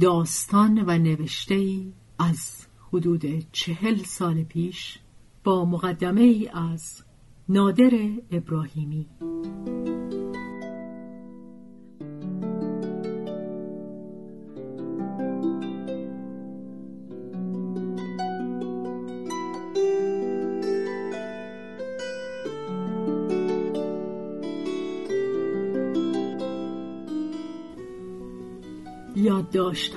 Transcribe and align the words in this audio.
داستان 0.00 0.84
و 0.86 0.98
نوشته 0.98 1.86
از 2.18 2.66
حدود 2.92 3.52
چهل 3.52 3.96
سال 3.96 4.42
پیش 4.42 4.98
با 5.44 5.64
مقدمه 5.64 6.20
ای 6.20 6.48
از 6.48 7.02
نادر 7.48 7.90
ابراهیمی. 8.30 9.06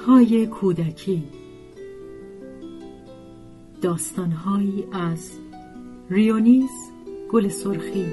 های 0.08 0.48
کودکی. 0.48 1.24
داستانهایی 3.82 4.88
از 4.92 5.32
ریونیز 6.10 6.70
گل 7.32 7.48
سرخی. 7.48 8.06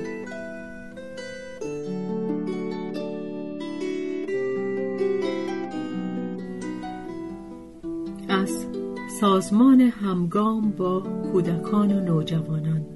از 8.28 8.66
سازمان 9.20 9.80
همگام 9.80 10.70
با 10.70 11.00
کودکان 11.32 11.92
و 11.92 12.00
نوجوانان. 12.00 12.95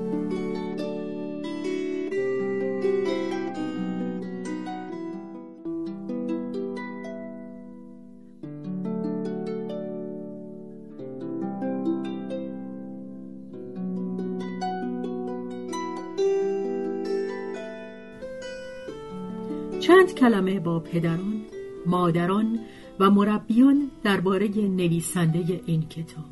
کلمه 20.41 20.59
با 20.59 20.79
پدران، 20.79 21.41
مادران 21.85 22.59
و 22.99 23.09
مربیان 23.09 23.91
درباره 24.03 24.47
نویسنده 24.47 25.61
این 25.65 25.81
کتاب. 25.81 26.25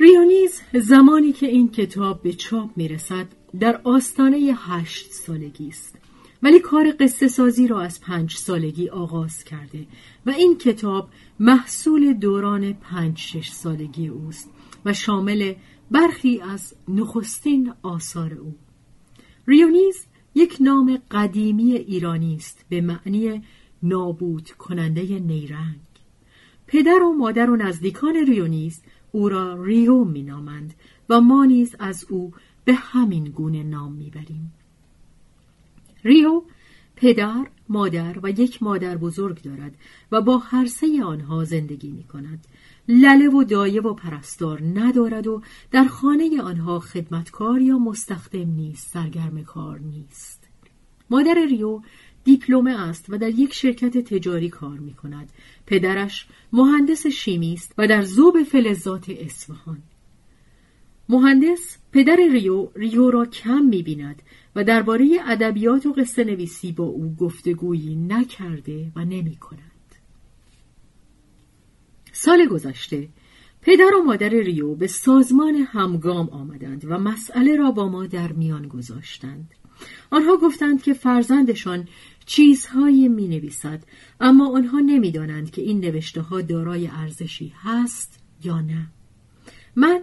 ریونیز 0.00 0.62
زمانی 0.74 1.32
که 1.32 1.46
این 1.46 1.70
کتاب 1.70 2.22
به 2.22 2.32
چاپ 2.32 2.70
می‌رسد 2.76 3.26
در 3.60 3.80
آستانه 3.84 4.38
هشت 4.56 5.12
سالگی 5.12 5.68
است 5.68 5.98
ولی 6.42 6.60
کار 6.60 6.94
قصه 7.00 7.28
سازی 7.28 7.66
را 7.66 7.80
از 7.80 8.00
پنج 8.00 8.36
سالگی 8.36 8.88
آغاز 8.88 9.44
کرده 9.44 9.86
و 10.26 10.30
این 10.30 10.58
کتاب 10.58 11.08
محصول 11.40 12.12
دوران 12.12 12.72
پنج 12.72 13.18
شش 13.18 13.50
سالگی 13.50 14.08
اوست 14.08 14.50
و 14.84 14.92
شامل 14.92 15.54
برخی 15.90 16.40
از 16.40 16.74
نخستین 16.88 17.72
آثار 17.82 18.34
او 18.34 18.54
ریونیز 19.46 20.06
یک 20.38 20.56
نام 20.60 20.98
قدیمی 21.10 21.72
ایرانی 21.72 22.36
است 22.36 22.64
به 22.68 22.80
معنی 22.80 23.42
نابود 23.82 24.50
کننده 24.50 25.02
نیرنگ 25.18 25.80
پدر 26.66 27.02
و 27.02 27.12
مادر 27.12 27.50
و 27.50 27.56
نزدیکان 27.56 28.14
ریونیز 28.26 28.82
او 29.12 29.28
را 29.28 29.62
ریو 29.64 30.04
مینامند 30.04 30.74
و 31.08 31.20
ما 31.20 31.44
نیز 31.44 31.76
از 31.78 32.06
او 32.10 32.32
به 32.64 32.74
همین 32.74 33.24
گونه 33.24 33.62
نام 33.62 33.92
می‌بریم 33.92 34.52
ریو 36.04 36.42
پدر، 36.96 37.46
مادر 37.68 38.16
و 38.22 38.30
یک 38.30 38.62
مادر 38.62 38.96
بزرگ 38.96 39.42
دارد 39.42 39.74
و 40.12 40.20
با 40.20 40.38
هر 40.38 40.66
سه 40.66 41.04
آنها 41.04 41.44
زندگی 41.44 41.90
می 41.90 42.04
کند. 42.04 42.46
لله 42.88 43.28
و 43.28 43.44
دایه 43.44 43.80
و 43.80 43.94
پرستار 43.94 44.62
ندارد 44.62 45.26
و 45.26 45.42
در 45.70 45.84
خانه 45.84 46.42
آنها 46.42 46.80
خدمتکار 46.80 47.60
یا 47.60 47.78
مستخدم 47.78 48.50
نیست 48.50 48.92
سرگرم 48.92 49.44
کار 49.44 49.78
نیست. 49.78 50.48
مادر 51.10 51.46
ریو 51.48 51.80
دیپلمه 52.24 52.80
است 52.80 53.06
و 53.08 53.18
در 53.18 53.28
یک 53.28 53.54
شرکت 53.54 53.98
تجاری 53.98 54.48
کار 54.48 54.78
می 54.78 54.94
کند 54.94 55.32
پدرش 55.66 56.26
مهندس 56.52 57.06
شیمی 57.06 57.52
است 57.52 57.74
و 57.78 57.86
در 57.86 58.02
زوب 58.02 58.42
فلزات 58.42 59.10
اصفهان. 59.10 59.82
مهندس 61.08 61.78
پدر 61.92 62.16
ریو 62.32 62.68
ریو 62.76 63.10
را 63.10 63.26
کم 63.26 63.62
می 63.64 63.82
بیند 63.82 64.22
و 64.56 64.64
درباره 64.64 65.18
ادبیات 65.26 65.86
و 65.86 65.92
قصه 65.92 66.24
نویسی 66.24 66.72
با 66.72 66.84
او 66.84 67.16
گفتگویی 67.20 67.96
نکرده 67.96 68.92
و 68.96 69.04
نمی 69.04 69.36
کند. 69.36 69.77
سال 72.20 72.46
گذشته 72.46 73.08
پدر 73.62 73.94
و 73.94 74.02
مادر 74.02 74.28
ریو 74.28 74.74
به 74.74 74.86
سازمان 74.86 75.54
همگام 75.54 76.28
آمدند 76.28 76.84
و 76.84 76.98
مسئله 76.98 77.56
را 77.56 77.70
با 77.70 77.88
ما 77.88 78.06
در 78.06 78.32
میان 78.32 78.68
گذاشتند. 78.68 79.50
آنها 80.10 80.36
گفتند 80.36 80.82
که 80.82 80.92
فرزندشان 80.92 81.88
چیزهایی 82.26 83.08
می 83.08 83.28
نویسد 83.28 83.82
اما 84.20 84.56
آنها 84.56 84.78
نمی‌دانند 84.78 85.50
که 85.50 85.62
این 85.62 85.80
نوشته 85.80 86.20
ها 86.20 86.40
دارای 86.40 86.88
ارزشی 86.92 87.52
هست 87.56 88.18
یا 88.44 88.60
نه. 88.60 88.86
من 89.76 90.00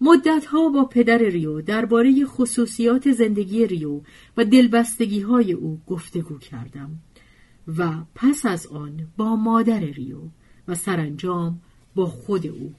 مدتها 0.00 0.68
با 0.68 0.84
پدر 0.84 1.18
ریو 1.18 1.60
درباره 1.60 2.24
خصوصیات 2.24 3.12
زندگی 3.12 3.66
ریو 3.66 4.00
و 4.36 4.44
دلبستگی 4.44 5.20
های 5.20 5.52
او 5.52 5.80
گفتگو 5.86 6.38
کردم 6.38 6.90
و 7.78 7.92
پس 8.14 8.46
از 8.46 8.66
آن 8.66 9.08
با 9.16 9.36
مادر 9.36 9.80
ریو 9.80 10.20
و 10.68 10.74
سرانجام 10.74 11.60
با 11.94 12.06
خود 12.06 12.46
او 12.46 12.74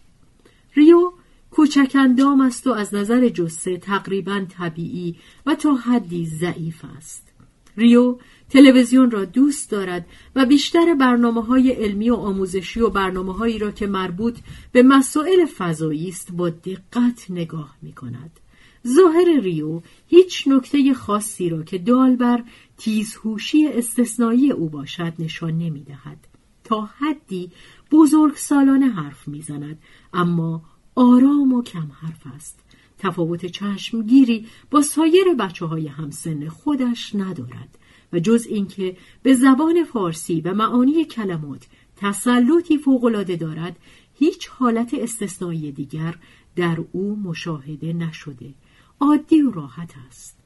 ریو 0.75 1.11
کوچک 1.51 1.91
اندام 1.95 2.41
است 2.41 2.67
و 2.67 2.71
از 2.71 2.93
نظر 2.93 3.29
جسه 3.29 3.77
تقریبا 3.77 4.45
طبیعی 4.49 5.15
و 5.45 5.55
تا 5.55 5.73
حدی 5.73 6.25
ضعیف 6.25 6.85
است 6.97 7.33
ریو 7.77 8.17
تلویزیون 8.49 9.11
را 9.11 9.25
دوست 9.25 9.71
دارد 9.71 10.05
و 10.35 10.45
بیشتر 10.45 10.93
برنامه 10.93 11.43
های 11.43 11.71
علمی 11.71 12.09
و 12.09 12.15
آموزشی 12.15 12.79
و 12.79 12.89
برنامه 12.89 13.33
هایی 13.33 13.59
را 13.59 13.71
که 13.71 13.87
مربوط 13.87 14.37
به 14.71 14.83
مسائل 14.83 15.45
فضایی 15.45 16.09
است 16.09 16.31
با 16.31 16.49
دقت 16.49 17.25
نگاه 17.29 17.75
می 17.81 17.93
کند. 17.93 18.39
ظاهر 18.87 19.39
ریو 19.41 19.81
هیچ 20.07 20.47
نکته 20.47 20.93
خاصی 20.93 21.49
را 21.49 21.63
که 21.63 21.77
دال 21.77 22.15
بر 22.15 22.43
تیزهوشی 22.77 23.67
استثنایی 23.67 24.51
او 24.51 24.69
باشد 24.69 25.13
نشان 25.19 25.57
نمی 25.57 25.83
دهد. 25.83 26.32
حدی 26.81 27.51
بزرگ 27.91 28.35
سالانه 28.35 28.87
حرف 28.87 29.27
می‌زند 29.27 29.79
اما 30.13 30.61
آرام 30.95 31.53
و 31.53 31.63
کم 31.63 31.91
حرف 32.01 32.21
است. 32.35 32.59
تفاوت 32.97 33.45
چشمگیری 33.45 34.47
با 34.71 34.81
سایر 34.81 35.33
بچه 35.39 35.65
های 35.65 35.87
همسن 35.87 36.47
خودش 36.47 37.15
ندارد 37.15 37.77
و 38.13 38.19
جز 38.19 38.47
اینکه 38.49 38.97
به 39.23 39.33
زبان 39.33 39.83
فارسی 39.83 40.41
و 40.41 40.53
معانی 40.53 41.05
کلمات 41.05 41.67
تسلطی 41.97 42.77
فوقالعاده 42.77 43.35
دارد 43.35 43.77
هیچ 44.13 44.47
حالت 44.47 44.93
استثنایی 44.93 45.71
دیگر 45.71 46.15
در 46.55 46.77
او 46.91 47.15
مشاهده 47.15 47.93
نشده. 47.93 48.53
عادی 48.99 49.41
و 49.41 49.51
راحت 49.51 49.93
است. 50.07 50.37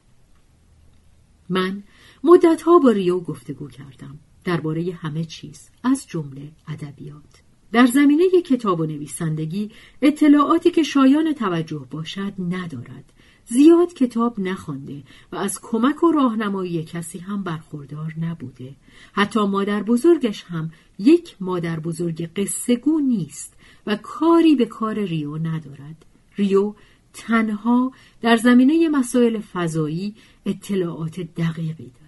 من 1.49 1.83
مدتها 2.23 2.79
با 2.79 2.91
ریو 2.91 3.19
گفتگو 3.19 3.67
کردم. 3.67 4.19
درباره 4.47 4.93
همه 5.01 5.25
چیز 5.25 5.69
از 5.83 6.07
جمله 6.07 6.51
ادبیات. 6.67 7.43
در 7.71 7.85
زمینه 7.85 8.23
کتاب 8.45 8.79
و 8.79 8.85
نویسندگی 8.85 9.71
اطلاعاتی 10.01 10.71
که 10.71 10.83
شایان 10.83 11.33
توجه 11.33 11.87
باشد 11.91 12.33
ندارد. 12.39 13.13
زیاد 13.45 13.93
کتاب 13.93 14.39
نخوانده 14.39 15.03
و 15.31 15.35
از 15.35 15.59
کمک 15.61 16.03
و 16.03 16.11
راهنمایی 16.11 16.83
کسی 16.83 17.19
هم 17.19 17.43
برخوردار 17.43 18.13
نبوده. 18.21 18.75
حتی 19.13 19.47
مادر 19.47 19.83
بزرگش 19.83 20.43
هم 20.43 20.71
یک 20.99 21.35
مادر 21.39 21.79
بزرگ 21.79 22.29
قصهگو 22.35 22.99
نیست 22.99 23.53
و 23.87 23.95
کاری 23.95 24.55
به 24.55 24.65
کار 24.65 24.99
ریو 24.99 25.37
ندارد. 25.37 26.05
ریو 26.35 26.73
تنها 27.13 27.91
در 28.21 28.37
زمینه 28.37 28.89
مسائل 28.89 29.39
فضایی 29.39 30.15
اطلاعات 30.45 31.19
دقیقی 31.19 31.91
دارد. 31.99 32.06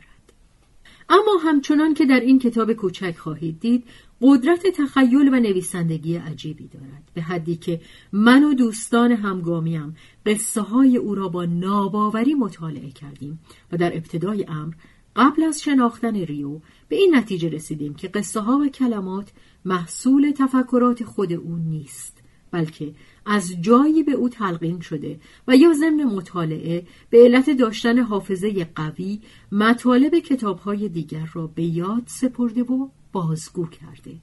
اما 1.09 1.37
همچنان 1.43 1.93
که 1.93 2.05
در 2.05 2.19
این 2.19 2.39
کتاب 2.39 2.73
کوچک 2.73 3.17
خواهید 3.17 3.59
دید 3.59 3.83
قدرت 4.21 4.67
تخیل 4.67 5.29
و 5.33 5.39
نویسندگی 5.39 6.15
عجیبی 6.15 6.67
دارد 6.67 7.11
به 7.13 7.21
حدی 7.21 7.55
که 7.55 7.81
من 8.11 8.43
و 8.43 8.53
دوستان 8.53 9.11
همگامیم 9.11 9.95
قصه 10.25 10.61
های 10.61 10.97
او 10.97 11.15
را 11.15 11.29
با 11.29 11.45
ناباوری 11.45 12.33
مطالعه 12.33 12.91
کردیم 12.91 13.39
و 13.71 13.77
در 13.77 13.97
ابتدای 13.97 14.45
امر 14.47 14.73
قبل 15.15 15.43
از 15.43 15.61
شناختن 15.61 16.15
ریو 16.15 16.59
به 16.89 16.95
این 16.95 17.15
نتیجه 17.15 17.49
رسیدیم 17.49 17.93
که 17.93 18.07
قصه 18.07 18.39
ها 18.39 18.57
و 18.57 18.67
کلمات 18.67 19.31
محصول 19.65 20.31
تفکرات 20.37 21.03
خود 21.03 21.33
او 21.33 21.57
نیست. 21.57 22.18
بلکه 22.51 22.93
از 23.25 23.61
جایی 23.61 24.03
به 24.03 24.11
او 24.11 24.29
تلقین 24.29 24.79
شده 24.79 25.19
و 25.47 25.55
یا 25.55 25.73
ضمن 25.73 26.03
مطالعه 26.03 26.87
به 27.09 27.17
علت 27.23 27.49
داشتن 27.49 27.99
حافظه 27.99 28.67
قوی 28.75 29.19
مطالب 29.51 30.19
کتابهای 30.19 30.89
دیگر 30.89 31.29
را 31.33 31.47
به 31.47 31.63
یاد 31.63 32.03
سپرده 32.05 32.63
و 32.63 32.87
بازگو 33.11 33.65
کرده 33.65 34.15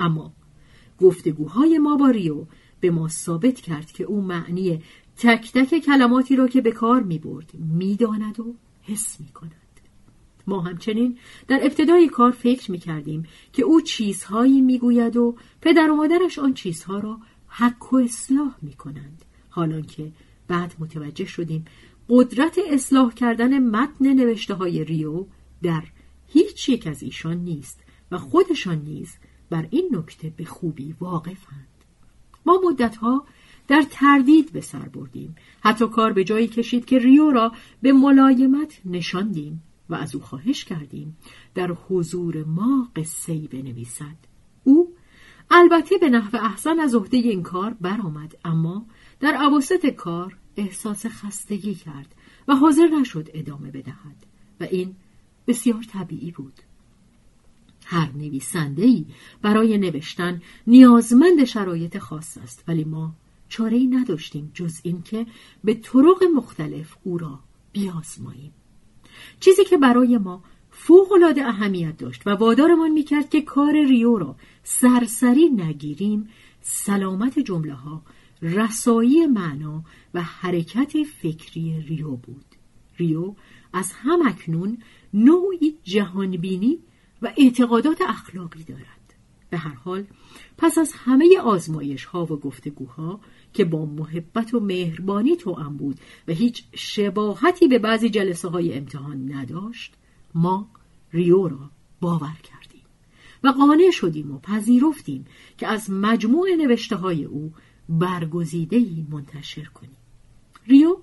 اما 0.00 0.32
گفتگوهای 1.00 1.78
ما 1.78 1.96
با 1.96 2.10
ریو 2.10 2.44
به 2.80 2.90
ما 2.90 3.08
ثابت 3.08 3.60
کرد 3.60 3.92
که 3.92 4.04
او 4.04 4.20
معنی 4.20 4.82
تک 5.16 5.52
تک 5.52 5.78
کلماتی 5.78 6.36
را 6.36 6.48
که 6.48 6.60
به 6.60 6.72
کار 6.72 7.02
می 7.02 7.18
برد 7.18 7.52
می 7.54 7.96
داند 7.96 8.40
و 8.40 8.54
حس 8.82 9.20
می 9.20 9.28
کند. 9.28 9.52
ما 10.46 10.60
همچنین 10.60 11.18
در 11.48 11.60
ابتدای 11.62 12.08
کار 12.08 12.30
فکر 12.30 12.70
می 12.70 12.78
کردیم 12.78 13.26
که 13.52 13.62
او 13.62 13.80
چیزهایی 13.80 14.60
می 14.60 14.78
گوید 14.78 15.16
و 15.16 15.36
پدر 15.60 15.90
و 15.90 15.96
مادرش 15.96 16.38
آن 16.38 16.54
چیزها 16.54 16.98
را 16.98 17.18
حک 17.48 17.92
و 17.92 17.96
اصلاح 17.96 18.56
می 18.62 18.72
کنند. 18.72 19.24
حالان 19.50 19.82
که 19.82 20.12
بعد 20.48 20.74
متوجه 20.78 21.24
شدیم 21.24 21.64
قدرت 22.08 22.58
اصلاح 22.70 23.14
کردن 23.14 23.58
متن 23.58 24.12
نوشته 24.12 24.54
های 24.54 24.84
ریو 24.84 25.26
در 25.62 25.82
هیچ 26.26 26.68
یک 26.68 26.86
از 26.86 27.02
ایشان 27.02 27.36
نیست 27.36 27.80
و 28.10 28.18
خودشان 28.18 28.78
نیز 28.78 29.16
بر 29.50 29.66
این 29.70 29.88
نکته 29.92 30.32
به 30.36 30.44
خوبی 30.44 30.94
واقفند. 31.00 31.68
ما 32.46 32.60
مدتها 32.64 33.26
در 33.68 33.84
تردید 33.90 34.52
به 34.52 34.60
سر 34.60 34.88
بردیم 34.88 35.36
حتی 35.60 35.88
کار 35.88 36.12
به 36.12 36.24
جایی 36.24 36.48
کشید 36.48 36.84
که 36.84 36.98
ریو 36.98 37.30
را 37.30 37.52
به 37.82 37.92
ملایمت 37.92 38.80
نشاندیم 38.84 39.62
و 39.88 39.94
از 39.94 40.14
او 40.14 40.20
خواهش 40.20 40.64
کردیم 40.64 41.16
در 41.54 41.70
حضور 41.88 42.44
ما 42.44 42.88
قصه 42.96 43.38
بنویسد 43.38 44.27
البته 45.50 45.98
به 45.98 46.08
نحو 46.08 46.36
احسن 46.36 46.80
از 46.80 46.94
عهده 46.94 47.16
این 47.16 47.42
کار 47.42 47.76
برآمد 47.80 48.38
اما 48.44 48.86
در 49.20 49.34
عواسط 49.34 49.86
کار 49.86 50.36
احساس 50.56 51.06
خستگی 51.06 51.74
کرد 51.74 52.14
و 52.48 52.54
حاضر 52.54 52.88
نشد 53.00 53.28
ادامه 53.34 53.70
بدهد 53.70 54.26
و 54.60 54.64
این 54.64 54.96
بسیار 55.46 55.82
طبیعی 55.82 56.30
بود. 56.30 56.52
هر 57.84 58.12
نویسنده 58.12 59.04
برای 59.42 59.78
نوشتن 59.78 60.42
نیازمند 60.66 61.44
شرایط 61.44 61.98
خاص 61.98 62.38
است 62.38 62.64
ولی 62.68 62.84
ما 62.84 63.12
چاره 63.48 63.76
ای 63.76 63.86
نداشتیم 63.86 64.50
جز 64.54 64.80
اینکه 64.82 65.26
به 65.64 65.74
طرق 65.74 66.24
مختلف 66.34 66.96
او 67.02 67.18
را 67.18 67.38
بیازماییم. 67.72 68.52
چیزی 69.40 69.64
که 69.64 69.78
برای 69.78 70.18
ما 70.18 70.42
فوقالعاده 70.80 71.46
اهمیت 71.46 71.96
داشت 71.96 72.26
و 72.26 72.30
وادارمان 72.30 72.90
می‌کرد 72.90 73.30
که 73.30 73.42
کار 73.42 73.72
ریو 73.72 74.18
را 74.18 74.36
سرسری 74.62 75.48
نگیریم 75.48 76.28
سلامت 76.60 77.38
جمله 77.38 77.74
ها 77.74 78.02
رسایی 78.42 79.26
معنا 79.26 79.84
و 80.14 80.22
حرکت 80.22 81.02
فکری 81.02 81.80
ریو 81.88 82.10
بود. 82.10 82.44
ریو 82.96 83.34
از 83.72 83.92
هم 83.92 84.26
اکنون 84.26 84.78
نوعی 85.14 85.74
جهانبینی 85.84 86.78
و 87.22 87.32
اعتقادات 87.36 87.98
اخلاقی 88.08 88.62
دارد. 88.62 89.14
به 89.50 89.58
هر 89.58 89.74
حال 89.74 90.04
پس 90.58 90.78
از 90.78 90.92
همه 90.92 91.38
آزمایش 91.40 92.04
ها 92.04 92.24
و 92.24 92.36
گفتگوها 92.36 93.20
که 93.52 93.64
با 93.64 93.86
محبت 93.86 94.54
و 94.54 94.60
مهربانی 94.60 95.36
توأم 95.36 95.76
بود 95.76 96.00
و 96.28 96.32
هیچ 96.32 96.64
شباهتی 96.74 97.68
به 97.68 97.78
بعضی 97.78 98.10
جلسه 98.10 98.48
های 98.48 98.74
امتحان 98.74 99.32
نداشت 99.32 99.94
ما 100.34 100.70
ریو 101.12 101.48
را 101.48 101.70
باور 102.00 102.36
کردیم 102.42 102.82
و 103.44 103.48
قانع 103.48 103.90
شدیم 103.90 104.34
و 104.34 104.38
پذیرفتیم 104.38 105.24
که 105.58 105.66
از 105.66 105.90
مجموع 105.90 106.48
نوشته 106.54 106.96
های 106.96 107.24
او 107.24 107.52
برگزیده 107.88 108.84
منتشر 109.10 109.64
کنیم. 109.64 109.96
ریو 110.66 110.96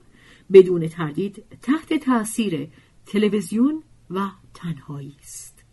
بدون 0.53 0.87
تردید 0.87 1.43
تحت 1.61 1.93
تأثیر 1.93 2.67
تلویزیون 3.05 3.83
و 4.09 4.29
تنهایی 4.53 5.15
است. 5.21 5.63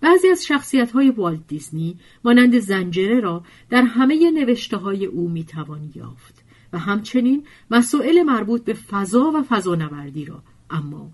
بعضی 0.00 0.28
از 0.28 0.46
شخصیت 0.46 0.92
های 0.92 1.10
والت 1.10 1.46
دیزنی 1.46 1.98
مانند 2.24 2.58
زنجره 2.58 3.20
را 3.20 3.44
در 3.70 3.82
همه 3.82 4.30
نوشته 4.30 4.76
های 4.76 5.06
او 5.06 5.28
می‌توان 5.28 5.92
یافت 5.94 6.44
و 6.72 6.78
همچنین 6.78 7.46
مسائل 7.70 8.22
مربوط 8.22 8.64
به 8.64 8.74
فضا 8.74 9.32
و 9.34 9.42
فضانوردی 9.42 10.24
را 10.24 10.42
اما 10.70 11.10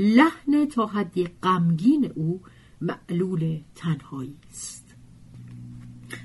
لحن 0.00 0.66
تا 0.66 0.86
حدی 0.86 1.28
غمگین 1.42 2.12
او 2.14 2.40
معلول 2.80 3.60
تنهایی 3.74 4.36
است 4.50 4.94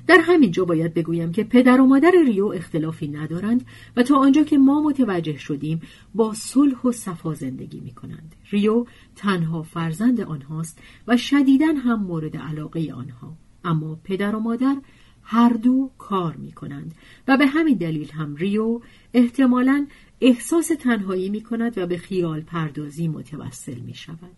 در 0.07 0.17
همین 0.21 0.51
جا 0.51 0.65
باید 0.65 0.93
بگویم 0.93 1.31
که 1.31 1.43
پدر 1.43 1.81
و 1.81 1.85
مادر 1.85 2.11
ریو 2.25 2.45
اختلافی 2.45 3.07
ندارند 3.07 3.65
و 3.97 4.03
تا 4.03 4.17
آنجا 4.17 4.43
که 4.43 4.57
ما 4.57 4.81
متوجه 4.81 5.37
شدیم 5.37 5.81
با 6.15 6.33
صلح 6.33 6.81
و 6.81 6.91
صفا 6.91 7.33
زندگی 7.33 7.79
می 7.79 7.93
کنند. 7.93 8.35
ریو 8.51 8.85
تنها 9.15 9.63
فرزند 9.63 10.21
آنهاست 10.21 10.79
و 11.07 11.17
شدیدا 11.17 11.73
هم 11.85 12.03
مورد 12.03 12.37
علاقه 12.37 12.93
آنها 12.93 13.37
اما 13.63 13.99
پدر 14.03 14.35
و 14.35 14.39
مادر 14.39 14.75
هر 15.23 15.49
دو 15.49 15.91
کار 15.97 16.35
می 16.35 16.51
کنند 16.51 16.95
و 17.27 17.37
به 17.37 17.47
همین 17.47 17.77
دلیل 17.77 18.11
هم 18.11 18.35
ریو 18.35 18.81
احتمالا 19.13 19.87
احساس 20.21 20.67
تنهایی 20.67 21.29
می 21.29 21.41
کند 21.41 21.77
و 21.77 21.87
به 21.87 21.97
خیال 21.97 22.41
پردازی 22.41 23.07
متوسل 23.07 23.79
می 23.79 23.93
شود. 23.93 24.35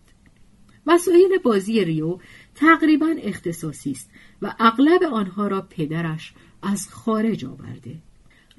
مسائل 0.87 1.37
بازی 1.43 1.85
ریو 1.85 2.17
تقریبا 2.55 3.15
اختصاصی 3.21 3.91
است 3.91 4.09
و 4.41 4.55
اغلب 4.59 5.03
آنها 5.03 5.47
را 5.47 5.67
پدرش 5.69 6.33
از 6.61 6.89
خارج 6.89 7.45
آورده. 7.45 7.95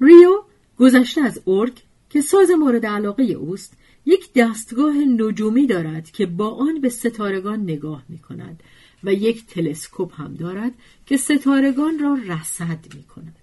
ریو 0.01 0.43
گذشته 0.77 1.21
از 1.21 1.41
اورک 1.45 1.83
که 2.09 2.21
ساز 2.21 2.49
مورد 2.49 2.85
علاقه 2.85 3.23
اوست 3.23 3.77
یک 4.05 4.33
دستگاه 4.35 4.95
نجومی 4.95 5.67
دارد 5.67 6.11
که 6.11 6.25
با 6.25 6.49
آن 6.49 6.81
به 6.81 6.89
ستارگان 6.89 7.61
نگاه 7.61 8.03
می 8.09 8.19
کند 8.19 8.63
و 9.03 9.13
یک 9.13 9.45
تلسکوپ 9.45 10.21
هم 10.21 10.33
دارد 10.33 10.71
که 11.05 11.17
ستارگان 11.17 11.99
را 11.99 12.17
رصد 12.27 12.95
می 12.95 13.03
کند. 13.03 13.38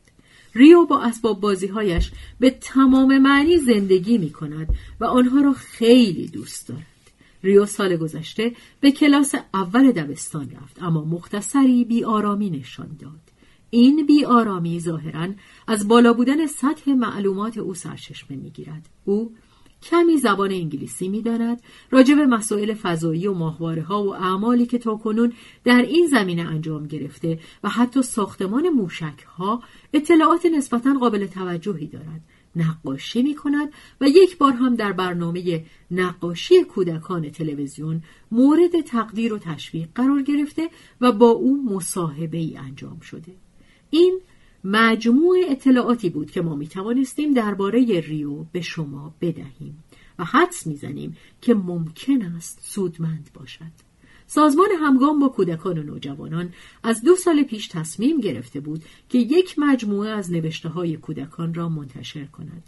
ریو 0.56 0.84
با 0.84 1.02
اسباب 1.02 1.40
بازیهایش 1.40 2.10
به 2.40 2.50
تمام 2.50 3.18
معنی 3.18 3.58
زندگی 3.58 4.18
می 4.18 4.30
کند 4.30 4.68
و 5.00 5.04
آنها 5.04 5.40
را 5.40 5.52
خیلی 5.52 6.26
دوست 6.26 6.68
دارد. 6.68 6.86
ریو 7.42 7.66
سال 7.66 7.96
گذشته 7.96 8.52
به 8.80 8.90
کلاس 8.90 9.34
اول 9.54 9.92
دبستان 9.92 10.50
رفت 10.50 10.82
اما 10.82 11.04
مختصری 11.04 11.84
بیآرامی 11.84 12.50
نشان 12.50 12.96
داد 13.00 13.20
این 13.70 14.06
بیآرامی 14.06 14.80
ظاهرا 14.80 15.28
از 15.66 15.88
بالا 15.88 16.12
بودن 16.12 16.46
سطح 16.46 16.90
معلومات 16.90 17.58
او 17.58 17.74
سرچشمه 17.74 18.36
می‌گیرد 18.36 18.88
او 19.04 19.32
کمی 19.90 20.18
زبان 20.18 20.50
انگلیسی 20.52 21.08
می‌داند 21.08 21.62
راجع 21.90 22.14
به 22.14 22.26
مسائل 22.26 22.74
فضایی 22.74 23.26
و 23.26 23.34
ماهواره 23.34 23.82
ها 23.82 24.04
و 24.04 24.14
اعمالی 24.14 24.66
که 24.66 24.78
تاکنون 24.78 25.32
در 25.64 25.82
این 25.82 26.06
زمینه 26.06 26.42
انجام 26.42 26.86
گرفته 26.86 27.38
و 27.64 27.68
حتی 27.68 28.02
ساختمان 28.02 28.68
موشک 28.68 29.22
ها 29.36 29.62
اطلاعات 29.92 30.46
نسبتا 30.46 30.94
قابل 31.00 31.26
توجهی 31.26 31.86
دارد 31.86 32.20
نقاشی 32.56 33.22
می 33.22 33.34
کند 33.34 33.68
و 34.00 34.08
یک 34.08 34.38
بار 34.38 34.52
هم 34.52 34.74
در 34.74 34.92
برنامه 34.92 35.64
نقاشی 35.90 36.64
کودکان 36.64 37.30
تلویزیون 37.30 38.02
مورد 38.30 38.80
تقدیر 38.80 39.34
و 39.34 39.38
تشویق 39.38 39.88
قرار 39.94 40.22
گرفته 40.22 40.70
و 41.00 41.12
با 41.12 41.28
او 41.28 41.64
مصاحبه 41.74 42.38
ای 42.38 42.56
انجام 42.56 43.00
شده. 43.00 43.32
این 43.90 44.20
مجموع 44.68 45.36
اطلاعاتی 45.48 46.10
بود 46.10 46.30
که 46.30 46.40
ما 46.42 46.54
می 46.54 46.68
توانستیم 46.68 47.34
درباره 47.34 48.00
ریو 48.00 48.44
به 48.52 48.60
شما 48.60 49.14
بدهیم 49.20 49.84
و 50.18 50.24
حدس 50.24 50.66
می‌زنیم 50.66 51.16
که 51.40 51.54
ممکن 51.54 52.22
است 52.22 52.58
سودمند 52.62 53.30
باشد. 53.34 53.86
سازمان 54.26 54.68
همگام 54.80 55.18
با 55.18 55.28
کودکان 55.28 55.78
و 55.78 55.82
نوجوانان 55.82 56.52
از 56.82 57.02
دو 57.02 57.16
سال 57.16 57.42
پیش 57.42 57.68
تصمیم 57.68 58.20
گرفته 58.20 58.60
بود 58.60 58.84
که 59.08 59.18
یک 59.18 59.58
مجموعه 59.58 60.10
از 60.10 60.32
نوشته 60.32 60.68
های 60.68 60.96
کودکان 60.96 61.54
را 61.54 61.68
منتشر 61.68 62.24
کند. 62.24 62.62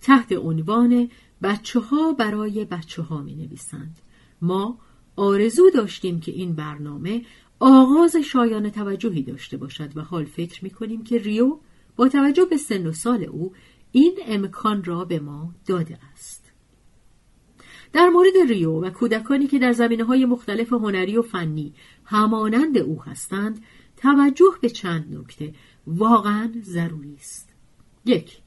تحت 0.00 0.32
عنوان 0.32 1.10
بچه 1.42 1.80
ها 1.80 2.12
برای 2.12 2.64
بچه 2.64 3.02
ها 3.02 3.22
می 3.22 3.34
نویسند. 3.34 3.98
ما 4.42 4.78
آرزو 5.16 5.70
داشتیم 5.70 6.20
که 6.20 6.32
این 6.32 6.52
برنامه 6.52 7.22
آغاز 7.64 8.16
شایان 8.16 8.70
توجهی 8.70 9.22
داشته 9.22 9.56
باشد 9.56 9.96
و 9.96 10.00
حال 10.00 10.24
فکر 10.24 10.64
می 10.64 10.70
کنیم 10.70 11.04
که 11.04 11.18
ریو 11.18 11.58
با 11.96 12.08
توجه 12.08 12.44
به 12.44 12.56
سن 12.56 12.86
و 12.86 12.92
سال 12.92 13.24
او 13.24 13.52
این 13.92 14.18
امکان 14.26 14.84
را 14.84 15.04
به 15.04 15.20
ما 15.20 15.54
داده 15.66 15.98
است. 16.12 16.52
در 17.92 18.08
مورد 18.08 18.36
ریو 18.48 18.72
و 18.72 18.90
کودکانی 18.90 19.46
که 19.46 19.58
در 19.58 19.72
زمینه 19.72 20.04
های 20.04 20.24
مختلف 20.24 20.72
هنری 20.72 21.16
و 21.16 21.22
فنی 21.22 21.74
همانند 22.04 22.78
او 22.78 23.02
هستند 23.02 23.64
توجه 23.96 24.52
به 24.60 24.70
چند 24.70 25.18
نکته 25.18 25.54
واقعا 25.86 26.52
ضروری 26.62 27.14
است 27.14 27.48
یک 28.04 28.38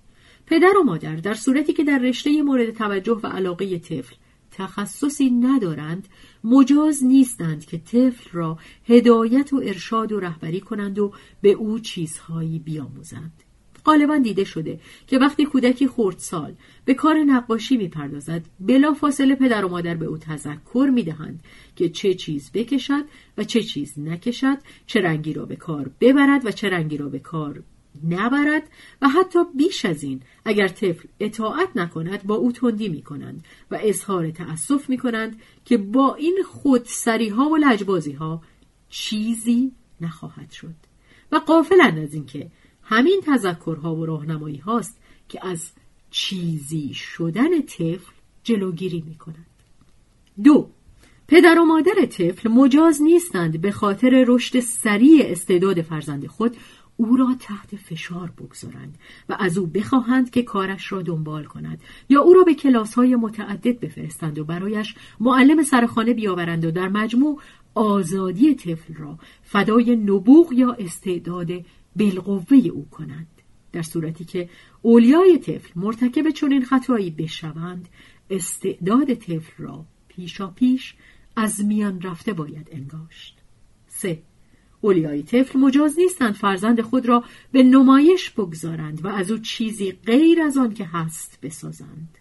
پدر 0.46 0.78
و 0.78 0.84
مادر 0.84 1.16
در 1.16 1.34
صورتی 1.34 1.74
که 1.74 1.84
در 1.84 2.00
رشته 2.00 2.42
مورد 2.42 2.72
توجه 2.72 3.20
و 3.24 3.28
علاقه 3.28 3.80
طفل 3.80 4.16
تخصصی 4.58 5.30
ندارند 5.30 6.08
مجاز 6.44 7.04
نیستند 7.04 7.66
که 7.66 7.78
طفل 7.78 8.30
را 8.32 8.58
هدایت 8.88 9.54
و 9.54 9.62
ارشاد 9.66 10.12
و 10.12 10.20
رهبری 10.20 10.60
کنند 10.60 11.00
و 11.00 11.14
به 11.42 11.52
او 11.52 11.80
چیزهایی 11.80 12.60
بیاموزند. 12.60 13.44
غالبا 13.86 14.18
دیده 14.18 14.44
شده 14.44 14.80
که 15.08 15.18
وقتی 15.18 15.46
کودکی 15.46 15.88
خردسال 15.88 16.54
به 16.86 16.94
کار 16.94 17.16
نقاشی 17.16 17.78
می‌پردازد 17.78 18.42
بلافاصله 18.60 19.36
پدر 19.36 19.66
و 19.66 19.70
مادر 19.70 19.96
به 19.96 20.06
او 20.06 20.18
تذکر 20.18 20.90
می‌دهند 20.94 21.44
که 21.76 21.90
چه 21.90 22.14
چیز 22.14 22.52
بکشد 22.54 23.06
و 23.38 23.44
چه 23.44 23.64
چیز 23.64 24.00
نکشد 24.00 24.58
چه 24.88 25.02
رنگی 25.02 25.34
را 25.34 25.46
به 25.46 25.56
کار 25.56 25.92
ببرد 26.00 26.46
و 26.46 26.52
چه 26.52 26.70
رنگی 26.70 26.98
را 26.98 27.10
به 27.10 27.20
کار 27.20 27.64
نبرد 28.10 28.70
و 29.02 29.10
حتی 29.10 29.40
بیش 29.56 29.86
از 29.86 30.04
این 30.04 30.22
اگر 30.46 30.68
طفل 30.68 31.08
اطاعت 31.20 31.70
نکند 31.76 32.24
با 32.24 32.36
او 32.36 32.52
تندی 32.52 32.90
می 32.90 33.02
کنند 33.02 33.46
و 33.72 33.80
اظهار 33.82 34.32
تأسف 34.32 34.90
می 34.90 34.98
کنند 34.98 35.40
که 35.66 35.78
با 35.78 36.16
این 36.16 36.38
خودسری 36.48 37.30
ها 37.30 37.50
و 37.50 37.58
لجبازی 37.58 38.12
ها 38.12 38.42
چیزی 38.90 39.72
نخواهد 40.02 40.52
شد 40.52 40.76
و 41.32 41.36
قافلند 41.38 42.00
از 42.00 42.14
اینکه 42.14 42.52
همین 42.84 43.22
تذکرها 43.26 43.96
و 43.96 44.06
راهنمایی 44.06 44.58
هاست 44.58 45.00
که 45.30 45.48
از 45.48 45.72
چیزی 46.12 46.94
شدن 46.94 47.62
طفل 47.62 48.12
جلوگیری 48.44 49.04
می 49.08 49.16
کند. 49.16 49.46
دو 50.44 50.70
پدر 51.28 51.60
و 51.60 51.66
مادر 51.66 52.06
طفل 52.06 52.50
مجاز 52.50 53.02
نیستند 53.02 53.62
به 53.62 53.72
خاطر 53.72 54.26
رشد 54.28 54.60
سریع 54.60 55.26
استعداد 55.26 55.82
فرزند 55.82 56.28
خود 56.28 56.58
او 56.98 57.16
را 57.16 57.36
تحت 57.40 57.76
فشار 57.76 58.32
بگذارند 58.38 58.98
و 59.30 59.38
از 59.40 59.58
او 59.58 59.68
بخواهند 59.68 60.30
که 60.30 60.44
کارش 60.44 60.92
را 60.92 61.02
دنبال 61.02 61.44
کند 61.44 61.82
یا 62.10 62.22
او 62.22 62.34
را 62.34 62.44
به 62.44 62.54
کلاس 62.54 62.94
های 62.94 63.16
متعدد 63.16 63.80
بفرستند 63.80 64.40
و 64.40 64.44
برایش 64.46 64.96
معلم 65.20 65.64
سرخانه 65.64 66.14
بیاورند 66.14 66.66
و 66.66 66.72
در 66.72 66.88
مجموع 66.88 67.42
آزادی 67.76 68.56
طفل 68.56 68.94
را 68.94 69.20
فدای 69.44 69.96
نبوغ 69.96 70.54
یا 70.54 70.72
استعداد 70.72 71.52
بالقوه 71.96 72.58
او 72.74 72.90
کنند. 72.90 73.28
در 73.72 73.82
صورتی 73.82 74.26
که 74.26 74.50
اولیای 74.82 75.38
طفل 75.38 75.72
مرتکب 75.76 76.30
چنین 76.30 76.66
خطایی 76.66 77.12
بشوند 77.12 77.90
استعداد 78.30 79.14
طفل 79.14 79.64
را 79.64 79.86
پیشا 80.08 80.48
پیش 80.48 80.96
از 81.36 81.66
میان 81.66 82.02
رفته 82.02 82.34
باید 82.34 82.70
انگاشت. 82.72 83.38
سه 83.88 84.22
اولیای 84.86 85.24
طفل 85.24 85.60
مجاز 85.60 86.00
نیستند 86.00 86.34
فرزند 86.34 86.82
خود 86.82 87.06
را 87.06 87.24
به 87.52 87.64
نمایش 87.64 88.30
بگذارند 88.30 89.06
و 89.06 89.08
از 89.08 89.32
او 89.32 89.38
چیزی 89.38 89.92
غیر 89.92 90.42
از 90.42 90.58
آن 90.58 90.74
که 90.74 90.86
هست 90.86 91.40
بسازند. 91.44 92.18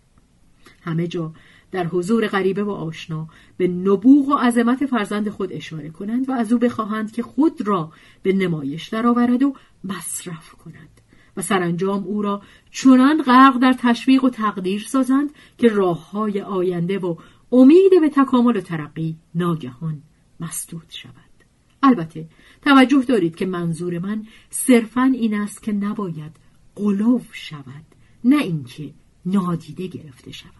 همه 0.82 1.06
جا 1.06 1.32
در 1.70 1.86
حضور 1.86 2.26
غریبه 2.26 2.64
و 2.64 2.70
آشنا 2.70 3.28
به 3.56 3.68
نبوغ 3.68 4.28
و 4.28 4.34
عظمت 4.34 4.86
فرزند 4.86 5.28
خود 5.28 5.52
اشاره 5.52 5.90
کنند 5.90 6.28
و 6.28 6.32
از 6.32 6.52
او 6.52 6.58
بخواهند 6.58 7.12
که 7.12 7.22
خود 7.22 7.68
را 7.68 7.92
به 8.22 8.32
نمایش 8.32 8.88
درآورد 8.88 9.42
و 9.42 9.54
مصرف 9.84 10.50
کند 10.52 11.00
و 11.36 11.42
سرانجام 11.42 12.04
او 12.04 12.22
را 12.22 12.42
چنان 12.70 13.22
غرق 13.22 13.58
در 13.58 13.72
تشویق 13.78 14.24
و 14.24 14.30
تقدیر 14.30 14.84
سازند 14.88 15.30
که 15.58 15.68
راه 15.68 16.10
های 16.10 16.40
آینده 16.40 16.98
و 16.98 17.16
امید 17.52 17.92
به 18.00 18.08
تکامل 18.08 18.56
و 18.56 18.60
ترقی 18.60 19.16
ناگهان 19.34 20.02
مسدود 20.40 20.86
شود. 20.88 21.34
البته 21.82 22.26
توجه 22.64 23.02
دارید 23.08 23.36
که 23.36 23.46
منظور 23.46 23.98
من 23.98 24.26
صرفا 24.50 25.02
این 25.14 25.34
است 25.34 25.62
که 25.62 25.72
نباید 25.72 26.36
قلوف 26.74 27.26
شود 27.32 27.84
نه 28.24 28.36
اینکه 28.36 28.90
نادیده 29.26 29.86
گرفته 29.86 30.32
شود. 30.32 30.50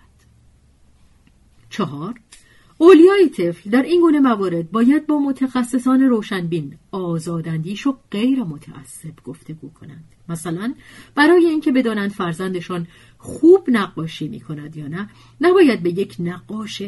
چهار 1.71 2.15
اولیای 2.79 3.29
طفل 3.29 3.71
در 3.71 3.83
این 3.83 4.01
گونه 4.01 4.21
موارد 4.21 4.71
باید 4.71 5.07
با 5.07 5.19
متخصصان 5.19 6.03
روشنبین 6.03 6.75
آزاداندیش 6.93 7.87
و 7.87 7.97
غیر 8.11 8.43
متعصب 8.43 9.25
گفتگو 9.25 9.71
کنند. 9.71 10.05
مثلا 10.29 10.75
برای 11.15 11.47
اینکه 11.47 11.73
بدانند 11.73 12.11
فرزندشان 12.11 12.87
خوب 13.19 13.65
نقاشی 13.69 14.29
می 14.29 14.41
کند 14.41 14.77
یا 14.77 14.89
نه 14.89 15.09
نباید 15.41 15.83
به 15.83 15.91
یک 15.91 16.17
نقاش 16.19 16.83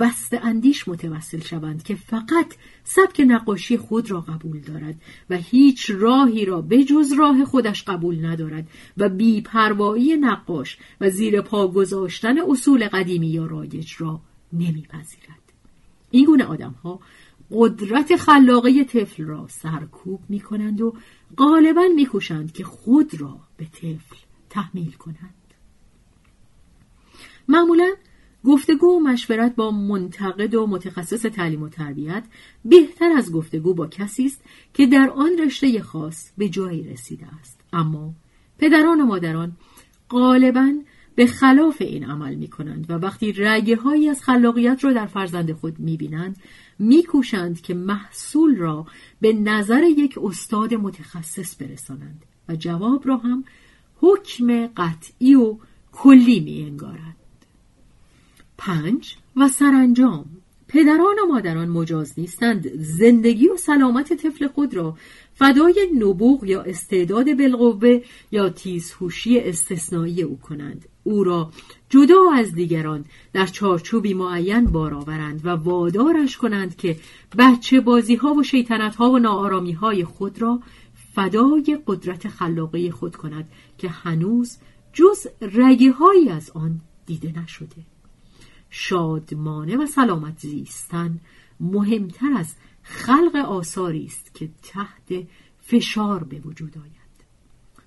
بست 0.00 0.34
اندیش 0.34 0.88
متوسل 0.88 1.40
شوند 1.40 1.82
که 1.82 1.94
فقط 1.94 2.54
سبک 2.84 3.22
نقاشی 3.26 3.76
خود 3.76 4.10
را 4.10 4.20
قبول 4.20 4.60
دارد 4.60 4.94
و 5.30 5.36
هیچ 5.36 5.90
راهی 5.94 6.44
را 6.44 6.60
به 6.60 6.84
جز 6.84 7.12
راه 7.12 7.44
خودش 7.44 7.82
قبول 7.82 8.24
ندارد 8.26 8.68
و 8.96 9.08
بیپروایی 9.08 10.16
نقاش 10.16 10.78
و 11.00 11.10
زیر 11.10 11.40
پا 11.40 11.68
گذاشتن 11.68 12.38
اصول 12.38 12.88
قدیمی 12.88 13.28
یا 13.28 13.46
رایج 13.46 13.94
را 13.98 14.20
نمیپذیرد. 14.52 15.52
این 16.10 16.24
گونه 16.24 16.44
آدم 16.44 16.74
ها 16.84 17.00
قدرت 17.50 18.16
خلاقه 18.16 18.84
طفل 18.84 19.24
را 19.24 19.46
سرکوب 19.48 20.20
می 20.28 20.40
کنند 20.40 20.80
و 20.80 20.94
غالبا 21.36 21.82
میکوشند 21.94 22.52
که 22.52 22.64
خود 22.64 23.20
را 23.20 23.38
به 23.56 23.64
طفل 23.64 24.16
تحمیل 24.50 24.92
کنند. 24.92 25.34
معمولا 27.48 27.94
گفتگو 28.44 28.86
و 28.86 29.00
مشورت 29.00 29.54
با 29.54 29.70
منتقد 29.70 30.54
و 30.54 30.66
متخصص 30.66 31.22
تعلیم 31.22 31.62
و 31.62 31.68
تربیت 31.68 32.24
بهتر 32.64 33.12
از 33.12 33.32
گفتگو 33.32 33.74
با 33.74 33.86
کسی 33.86 34.26
است 34.26 34.44
که 34.74 34.86
در 34.86 35.10
آن 35.10 35.30
رشته 35.38 35.82
خاص 35.82 36.30
به 36.38 36.48
جایی 36.48 36.82
رسیده 36.82 37.26
است. 37.40 37.60
اما 37.72 38.14
پدران 38.58 39.00
و 39.00 39.06
مادران 39.06 39.56
غالبا 40.10 40.72
به 41.14 41.26
خلاف 41.26 41.76
این 41.80 42.04
عمل 42.04 42.34
می 42.34 42.48
کنند 42.48 42.90
و 42.90 42.92
وقتی 42.92 43.32
رگه 43.32 43.76
هایی 43.76 44.08
از 44.08 44.22
خلاقیت 44.22 44.84
را 44.84 44.92
در 44.92 45.06
فرزند 45.06 45.52
خود 45.52 45.78
می 45.78 45.96
بینند 45.96 46.36
می 46.78 47.02
کوشند 47.02 47.60
که 47.60 47.74
محصول 47.74 48.56
را 48.56 48.86
به 49.20 49.32
نظر 49.32 49.82
یک 49.82 50.18
استاد 50.22 50.74
متخصص 50.74 51.62
برسانند 51.62 52.24
و 52.48 52.56
جواب 52.56 53.08
را 53.08 53.16
هم 53.16 53.44
حکم 54.00 54.66
قطعی 54.66 55.34
و 55.34 55.56
کلی 55.92 56.40
می 56.40 56.62
انگارند. 56.62 57.16
پنج 58.58 59.16
و 59.36 59.48
سرانجام 59.48 60.24
پدران 60.68 61.16
و 61.22 61.32
مادران 61.32 61.68
مجاز 61.68 62.14
نیستند 62.18 62.82
زندگی 62.82 63.48
و 63.48 63.56
سلامت 63.56 64.12
طفل 64.12 64.46
خود 64.46 64.74
را 64.74 64.96
فدای 65.40 65.88
نبوغ 65.98 66.44
یا 66.44 66.62
استعداد 66.62 67.36
بالقوه 67.36 68.00
یا 68.30 68.48
تیزهوشی 68.48 69.40
استثنایی 69.40 70.22
او 70.22 70.38
کنند. 70.38 70.88
او 71.02 71.24
را 71.24 71.50
جدا 71.88 72.32
از 72.34 72.54
دیگران 72.54 73.04
در 73.32 73.46
چارچوبی 73.46 74.14
معین 74.14 74.64
بار 74.64 74.94
آورند 74.94 75.40
و 75.46 75.48
وادارش 75.48 76.36
کنند 76.36 76.76
که 76.76 76.96
بچه 77.38 77.80
بازی 77.80 78.14
ها 78.14 78.34
و 78.34 78.42
شیطنت 78.42 78.96
ها 78.96 79.10
و 79.10 79.18
ناآرامی 79.18 79.72
های 79.72 80.04
خود 80.04 80.42
را 80.42 80.60
فدای 81.14 81.78
قدرت 81.86 82.28
خلاقه 82.28 82.90
خود 82.90 83.16
کند 83.16 83.48
که 83.78 83.88
هنوز 83.88 84.56
جز 84.92 85.26
رگه 85.40 85.92
هایی 85.92 86.28
از 86.28 86.50
آن 86.50 86.80
دیده 87.06 87.40
نشده. 87.42 87.86
شادمانه 88.70 89.76
و 89.76 89.86
سلامت 89.86 90.38
زیستن 90.38 91.20
مهمتر 91.60 92.32
از 92.36 92.54
خلق 92.90 93.36
آثاری 93.36 94.04
است 94.04 94.34
که 94.34 94.48
تحت 94.62 95.26
فشار 95.60 96.24
به 96.24 96.38
وجود 96.38 96.78
آید. 96.78 97.00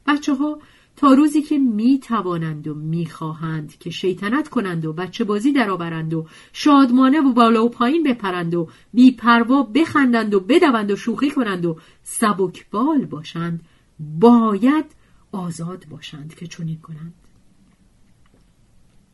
بچه 0.07 0.35
ها 0.35 0.59
تا 0.95 1.13
روزی 1.13 1.41
که 1.41 1.57
می 1.57 1.99
توانند 1.99 2.67
و 2.67 2.75
می 2.75 3.05
خواهند 3.05 3.77
که 3.77 3.89
شیطنت 3.89 4.49
کنند 4.49 4.85
و 4.85 4.93
بچه 4.93 5.23
بازی 5.23 5.51
درآورند 5.51 6.13
و 6.13 6.27
شادمانه 6.53 7.21
و 7.21 7.33
بالا 7.33 7.65
و 7.65 7.69
پایین 7.69 8.03
بپرند 8.03 8.55
و 8.55 8.69
بی 8.93 9.11
پروا 9.11 9.63
بخندند 9.63 10.33
و 10.33 10.39
بدوند 10.39 10.91
و 10.91 10.95
شوخی 10.95 11.31
کنند 11.31 11.65
و 11.65 11.77
سبکبال 12.03 13.05
باشند 13.05 13.65
باید 13.99 14.85
آزاد 15.31 15.85
باشند 15.89 16.35
که 16.35 16.47
چنین 16.47 16.79
کنند. 16.79 17.13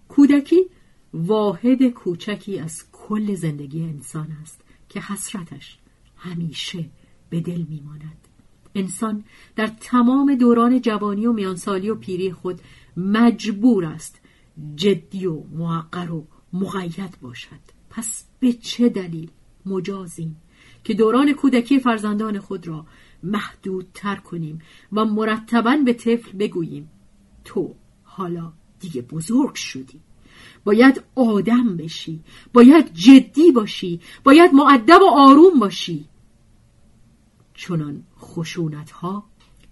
کودکی 0.08 0.70
واحد 1.14 1.88
کوچکی 1.88 2.60
از 2.60 2.84
کل 2.92 3.36
زندگی 3.36 3.84
انسان 3.84 4.28
است. 4.42 4.62
که 4.90 5.02
حسرتش 5.02 5.78
همیشه 6.18 6.86
به 7.30 7.42
دل 7.42 7.66
میماند. 7.70 8.28
انسان 8.76 9.24
در 9.56 9.68
تمام 9.68 10.36
دوران 10.36 10.82
جوانی 10.82 11.26
و 11.26 11.34
میانسالی 11.34 11.90
و 11.90 11.96
پیری 11.96 12.32
خود 12.32 12.62
مجبور 12.98 13.86
است 13.86 14.22
جدی 14.76 15.26
و 15.26 15.44
معقر 15.44 16.12
و 16.12 16.28
مقید 16.54 17.18
باشد. 17.22 17.60
پس 17.90 18.26
به 18.40 18.54
چه 18.54 18.90
دلیل 18.90 19.32
مجازیم 19.66 20.42
که 20.84 20.94
دوران 20.94 21.34
کودکی 21.34 21.80
فرزندان 21.80 22.40
خود 22.40 22.68
را 22.68 22.86
محدودتر 23.24 24.16
کنیم 24.16 24.60
و 24.94 25.06
مرتبا 25.06 25.78
به 25.86 25.94
طفل 25.94 26.38
بگوییم 26.38 26.90
تو 27.46 27.76
حالا 28.04 28.54
دیگه 28.80 29.02
بزرگ 29.02 29.56
شدی؟ 29.56 30.02
باید 30.64 31.04
آدم 31.16 31.78
بشی 31.78 32.24
باید 32.54 32.94
جدی 32.94 33.52
باشی 33.52 34.00
باید 34.24 34.54
معدب 34.54 35.02
و 35.02 35.10
آروم 35.12 35.60
باشی. 35.60 36.06
چنان 37.54 38.04
خشونت 38.20 38.92
ها 38.92 39.24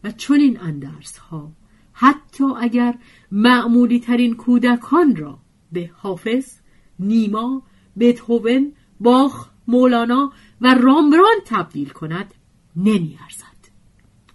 و 0.04 0.12
چنین 0.12 0.60
اندرس 0.60 1.18
ها 1.18 1.52
حتی 1.94 2.44
اگر 2.60 2.98
معمولی 3.32 4.00
ترین 4.00 4.36
کودکان 4.36 5.16
را 5.16 5.40
به 5.72 5.92
حافظ 5.94 6.54
نیما 7.00 7.64
بتهوون 8.00 8.74
باخ 9.00 9.50
مولانا 9.68 10.32
و 10.62 10.76
رامبران 10.76 11.36
تبدیل 11.46 11.90
کند 11.90 12.34
نمیارزد. 12.76 13.58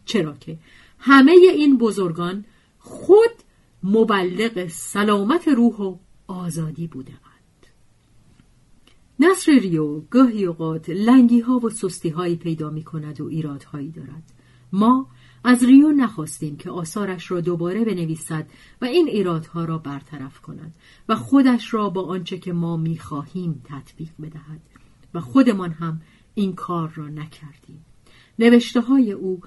چرا 0.04 0.32
که 0.32 0.59
همه 0.99 1.32
این 1.32 1.78
بزرگان 1.78 2.44
خود 2.78 3.30
مبلغ 3.82 4.68
سلامت 4.68 5.49
روح 5.49 5.76
و 5.76 5.97
آزادی 6.32 6.86
بوده 6.86 7.12
نصر 9.22 9.52
ریو 9.52 10.00
گاهی 10.00 10.44
اوقات 10.44 10.90
لنگی 10.90 11.40
ها 11.40 11.58
و 11.58 11.70
سستی 11.70 12.08
هایی 12.08 12.36
پیدا 12.36 12.70
می 12.70 12.84
کند 12.84 13.20
و 13.20 13.26
ایرادهایی 13.26 13.90
دارد. 13.90 14.22
ما 14.72 15.06
از 15.44 15.64
ریو 15.64 15.92
نخواستیم 15.92 16.56
که 16.56 16.70
آثارش 16.70 17.30
را 17.30 17.40
دوباره 17.40 17.84
بنویسد 17.84 18.46
و 18.80 18.84
این 18.84 19.08
ایرادها 19.08 19.64
را 19.64 19.78
برطرف 19.78 20.40
کند 20.40 20.74
و 21.08 21.16
خودش 21.16 21.74
را 21.74 21.90
با 21.90 22.02
آنچه 22.02 22.38
که 22.38 22.52
ما 22.52 22.76
می 22.76 22.98
خواهیم 22.98 23.62
تطبیق 23.64 24.10
بدهد 24.22 24.60
و 25.14 25.20
خودمان 25.20 25.70
هم 25.70 26.00
این 26.34 26.54
کار 26.54 26.92
را 26.94 27.08
نکردیم. 27.08 27.84
نوشته 28.38 28.80
های 28.80 29.12
او 29.12 29.40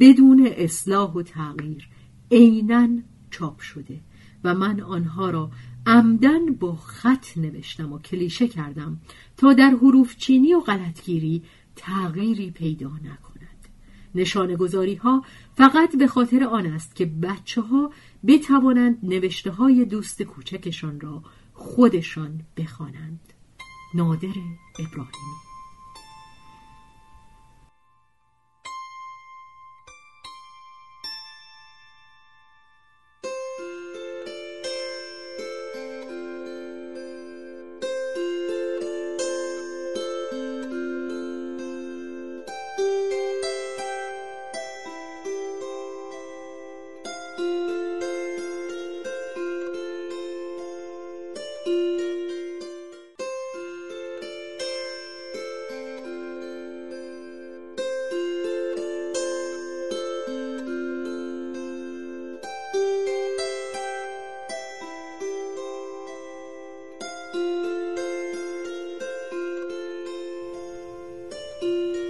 بدون 0.00 0.48
اصلاح 0.56 1.12
و 1.12 1.22
تغییر 1.22 1.88
عینا 2.30 2.88
چاپ 3.30 3.60
شده 3.60 4.00
و 4.44 4.54
من 4.54 4.80
آنها 4.80 5.30
را 5.30 5.50
عمدن 5.86 6.54
با 6.54 6.76
خط 6.76 7.38
نوشتم 7.38 7.92
و 7.92 7.98
کلیشه 7.98 8.48
کردم 8.48 9.00
تا 9.36 9.52
در 9.52 9.70
حروف 9.70 10.16
چینی 10.16 10.54
و 10.54 10.60
غلطگیری 10.60 11.42
تغییری 11.76 12.50
پیدا 12.50 12.88
نکند 12.88 13.68
نشانه 14.14 14.56
گذاری 14.56 14.94
ها 14.94 15.24
فقط 15.56 15.96
به 15.96 16.06
خاطر 16.06 16.44
آن 16.44 16.66
است 16.66 16.96
که 16.96 17.06
بچه 17.06 17.60
ها 17.60 17.90
بتوانند 18.26 18.98
نوشته 19.02 19.50
های 19.50 19.84
دوست 19.84 20.22
کوچکشان 20.22 21.00
را 21.00 21.22
خودشان 21.54 22.40
بخوانند. 22.56 23.20
نادر 23.94 24.34
ابراهیمی 24.78 25.45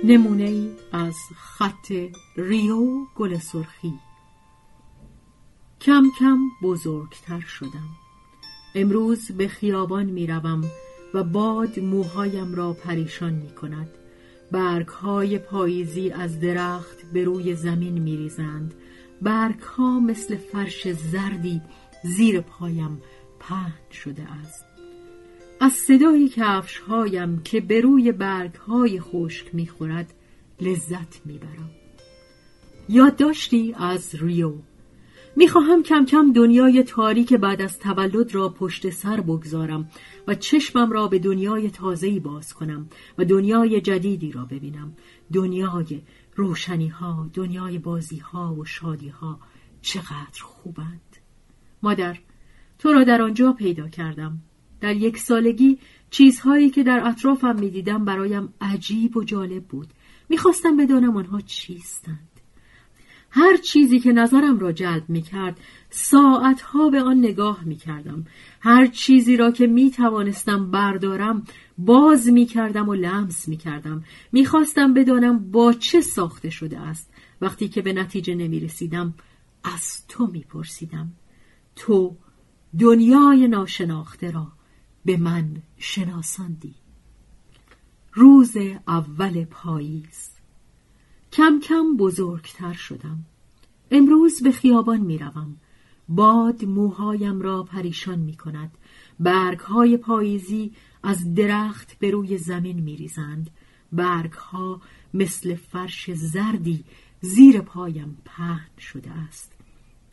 نمونه 0.07 0.45
ای 0.45 0.71
از 0.93 1.15
خط 1.37 1.93
ریو 2.37 3.05
گل 3.17 3.39
سرخی. 3.39 3.95
کم 5.81 6.05
کم 6.19 6.39
بزرگتر 6.63 7.41
شدم. 7.41 7.89
امروز 8.75 9.33
به 9.33 9.49
خیابان 9.49 10.07
می 10.07 10.27
روم 10.27 10.65
و 11.15 11.25
باد 11.25 11.81
موهایم 11.81 12.55
را 12.55 12.73
پریشان 12.73 13.33
می 13.33 13.51
کند 13.51 13.89
برگ 14.53 14.89
های 14.89 15.39
پاییزی 15.39 16.11
از 16.11 16.41
درخت 16.41 17.13
به 17.13 17.25
روی 17.25 17.55
زمین 17.55 17.99
می 17.99 18.17
ریزند 18.17 18.75
برگ 19.23 19.61
ها 19.61 20.01
مثل 20.01 20.37
فرش 20.37 20.93
زردی 20.93 21.63
زیر 22.05 22.41
پایم 22.41 23.03
پهن 23.41 23.73
شده 23.93 24.23
است. 24.23 24.76
از 25.61 25.73
صدای 25.73 26.29
کفش 26.29 26.79
هایم 26.79 27.43
که 27.43 27.61
به 27.61 27.81
روی 27.81 28.13
برگ 28.13 28.55
های 28.55 29.01
خشک 29.01 29.55
می‌خورد 29.55 30.15
لذت 30.61 31.27
می‌برم. 31.27 31.71
یادداشتی 32.89 33.75
از 33.79 34.15
ریو. 34.15 34.53
می‌خواهم 35.37 35.83
کم 35.83 36.05
کم 36.05 36.33
دنیای 36.33 36.83
تاریک 36.83 37.33
بعد 37.33 37.63
از 37.63 37.79
تولد 37.79 38.35
را 38.35 38.49
پشت 38.49 38.91
سر 38.91 39.21
بگذارم 39.21 39.91
و 40.27 40.35
چشمم 40.35 40.93
را 40.93 41.09
به 41.09 41.19
دنیای 41.19 41.71
تازه‌ای 41.71 42.21
باز 42.21 42.55
کنم 42.55 42.89
و 43.19 43.25
دنیای 43.25 43.81
جدیدی 43.81 44.33
را 44.33 44.45
ببینم. 44.45 44.97
دنیای 45.33 46.03
روشنی 46.35 46.89
ها 46.89 47.31
دنیای 47.35 47.79
بازی 47.79 48.19
ها 48.19 48.55
و 48.55 48.65
شادی 48.65 49.09
ها 49.09 49.41
چقدر 49.83 50.43
خوبند. 50.43 51.17
مادر 51.83 52.19
تو 52.79 52.93
را 52.93 53.05
در 53.05 53.23
آنجا 53.23 53.53
پیدا 53.53 53.89
کردم. 53.89 54.43
در 54.81 54.97
یک 54.97 55.19
سالگی 55.19 55.79
چیزهایی 56.11 56.71
که 56.71 56.83
در 56.83 57.07
اطرافم 57.07 57.57
می‌دیدم 57.59 58.05
برایم 58.05 58.55
عجیب 58.61 59.17
و 59.17 59.25
جالب 59.25 59.65
بود. 59.65 59.89
می‌خواستم 60.29 60.77
بدانم 60.77 61.17
آنها 61.17 61.41
چیستند. 61.41 62.29
هر 63.31 63.57
چیزی 63.57 64.01
که 64.01 64.13
نظرم 64.13 64.59
را 64.59 64.73
جلب 64.73 65.05
می‌کرد 65.09 65.61
ساعتها 65.91 66.91
به 66.91 67.03
آن 67.03 67.19
نگاه 67.19 67.65
می‌کردم. 67.65 68.25
هر 68.61 68.87
چیزی 68.87 69.37
را 69.37 69.51
که 69.51 69.67
می‌توانستم 69.67 70.71
بردارم 70.71 71.45
باز 71.79 72.29
می‌کردم 72.29 72.89
و 72.89 72.95
لمس 72.95 73.49
می‌کردم. 73.49 74.05
می‌خواستم 74.33 74.95
بدانم 74.95 75.51
با 75.51 75.73
چه 75.73 76.01
ساخته 76.01 76.51
شده 76.51 76.81
است. 76.81 77.13
وقتی 77.41 77.69
که 77.69 77.83
به 77.83 77.93
نتیجه 77.93 78.35
نمی‌رسیدم 78.35 79.15
از 79.65 80.07
تو 80.09 80.27
میپرسیدم. 80.27 81.13
تو 81.77 82.17
دنیای 82.79 83.49
ناشناخته 83.49 84.31
را 84.31 84.47
به 85.07 85.17
من 85.17 85.63
شناساندی. 85.79 86.75
روز 88.13 88.57
اول 88.89 89.45
پاییز. 89.45 90.31
کم 91.33 91.61
کم 91.61 91.97
بزرگتر 91.97 92.73
شدم. 92.73 93.25
امروز 93.91 94.43
به 94.43 94.53
خیابان 94.53 95.01
می‌روم. 95.01 95.57
باد 96.09 96.65
موهایم 96.65 97.41
را 97.41 97.63
پریشان 97.63 98.19
می 98.19 98.37
کند 98.37 98.71
برگ 99.21 99.59
های 99.59 99.97
پاییزی 99.97 100.73
از 101.03 101.35
درخت 101.35 101.99
به 101.99 102.11
روی 102.11 102.39
زمین 102.39 102.81
می 102.81 102.97
ریزند 102.97 103.51
برگ 103.93 104.33
ها 104.33 104.81
مثل 105.15 105.55
فرش 105.55 106.11
زردی 106.11 106.85
زیر 107.21 107.61
پایم 107.61 108.19
پهن 108.25 108.71
شده 108.79 109.11
است. 109.11 109.53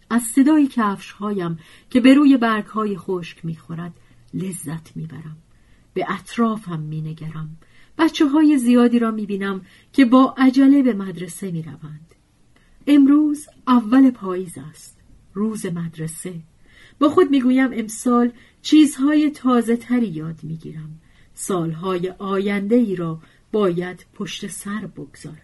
از 0.10 0.22
صدای 0.22 0.68
کفش 0.68 1.12
هایم 1.12 1.60
که 1.90 2.00
به 2.00 2.14
روی 2.14 2.38
برگ 2.38 2.66
های 2.66 2.98
خشک 2.98 3.46
می 3.46 3.56
خورد 3.56 3.94
لذت 4.34 4.98
می‌برم. 4.98 5.38
به 5.94 6.06
اطرافم 6.10 6.80
مینگرم. 6.80 7.58
بچه 7.98 8.28
های 8.28 8.58
زیادی 8.58 9.00
را 9.00 9.12
می‌بینم 9.12 9.62
که 9.94 10.06
با 10.06 10.36
عجله 10.38 10.84
به 10.84 10.94
مدرسه 10.94 11.52
می‌روند. 11.52 12.16
امروز 12.88 13.48
اول 13.68 14.12
پاییز 14.12 14.58
است. 14.72 14.98
روز 15.34 15.66
مدرسه. 15.66 16.34
با 17.00 17.10
خود 17.10 17.30
می‌گویم 17.30 17.70
امسال 17.74 18.32
چیزهای 18.62 19.30
تازه 19.32 19.78
تری 19.78 20.08
یاد 20.08 20.40
می‌گیرم. 20.44 21.00
سالهای 21.34 22.10
آینده 22.10 22.76
ای 22.76 22.96
را 22.96 23.20
باید 23.52 24.06
پشت 24.14 24.48
سر 24.48 24.88
بگذارم. 24.98 25.38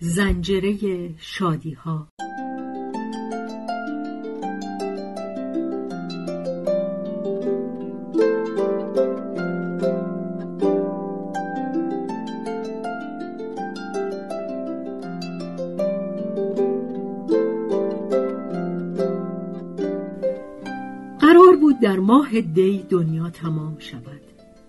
زنجره 0.00 1.14
شادی 1.18 1.72
ها 1.72 2.08
در 21.90 21.98
ماه 21.98 22.40
دی 22.40 22.82
دنیا 22.90 23.30
تمام 23.30 23.78
شود. 23.78 24.20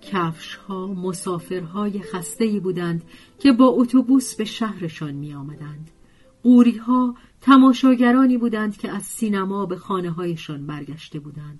کفش 0.01 0.55
ها 0.55 0.87
مسافرهای 0.87 2.01
خسته 2.01 2.59
بودند 2.59 3.03
که 3.39 3.51
با 3.51 3.65
اتوبوس 3.65 4.35
به 4.35 4.45
شهرشان 4.45 5.11
می 5.11 5.33
آمدند 5.33 5.91
قوری 6.43 6.77
ها 6.77 7.15
تماشاگرانی 7.41 8.37
بودند 8.37 8.77
که 8.77 8.91
از 8.91 9.03
سینما 9.03 9.65
به 9.65 9.75
خانه 9.75 10.11
هایشان 10.11 10.67
برگشته 10.67 11.19
بودند. 11.19 11.59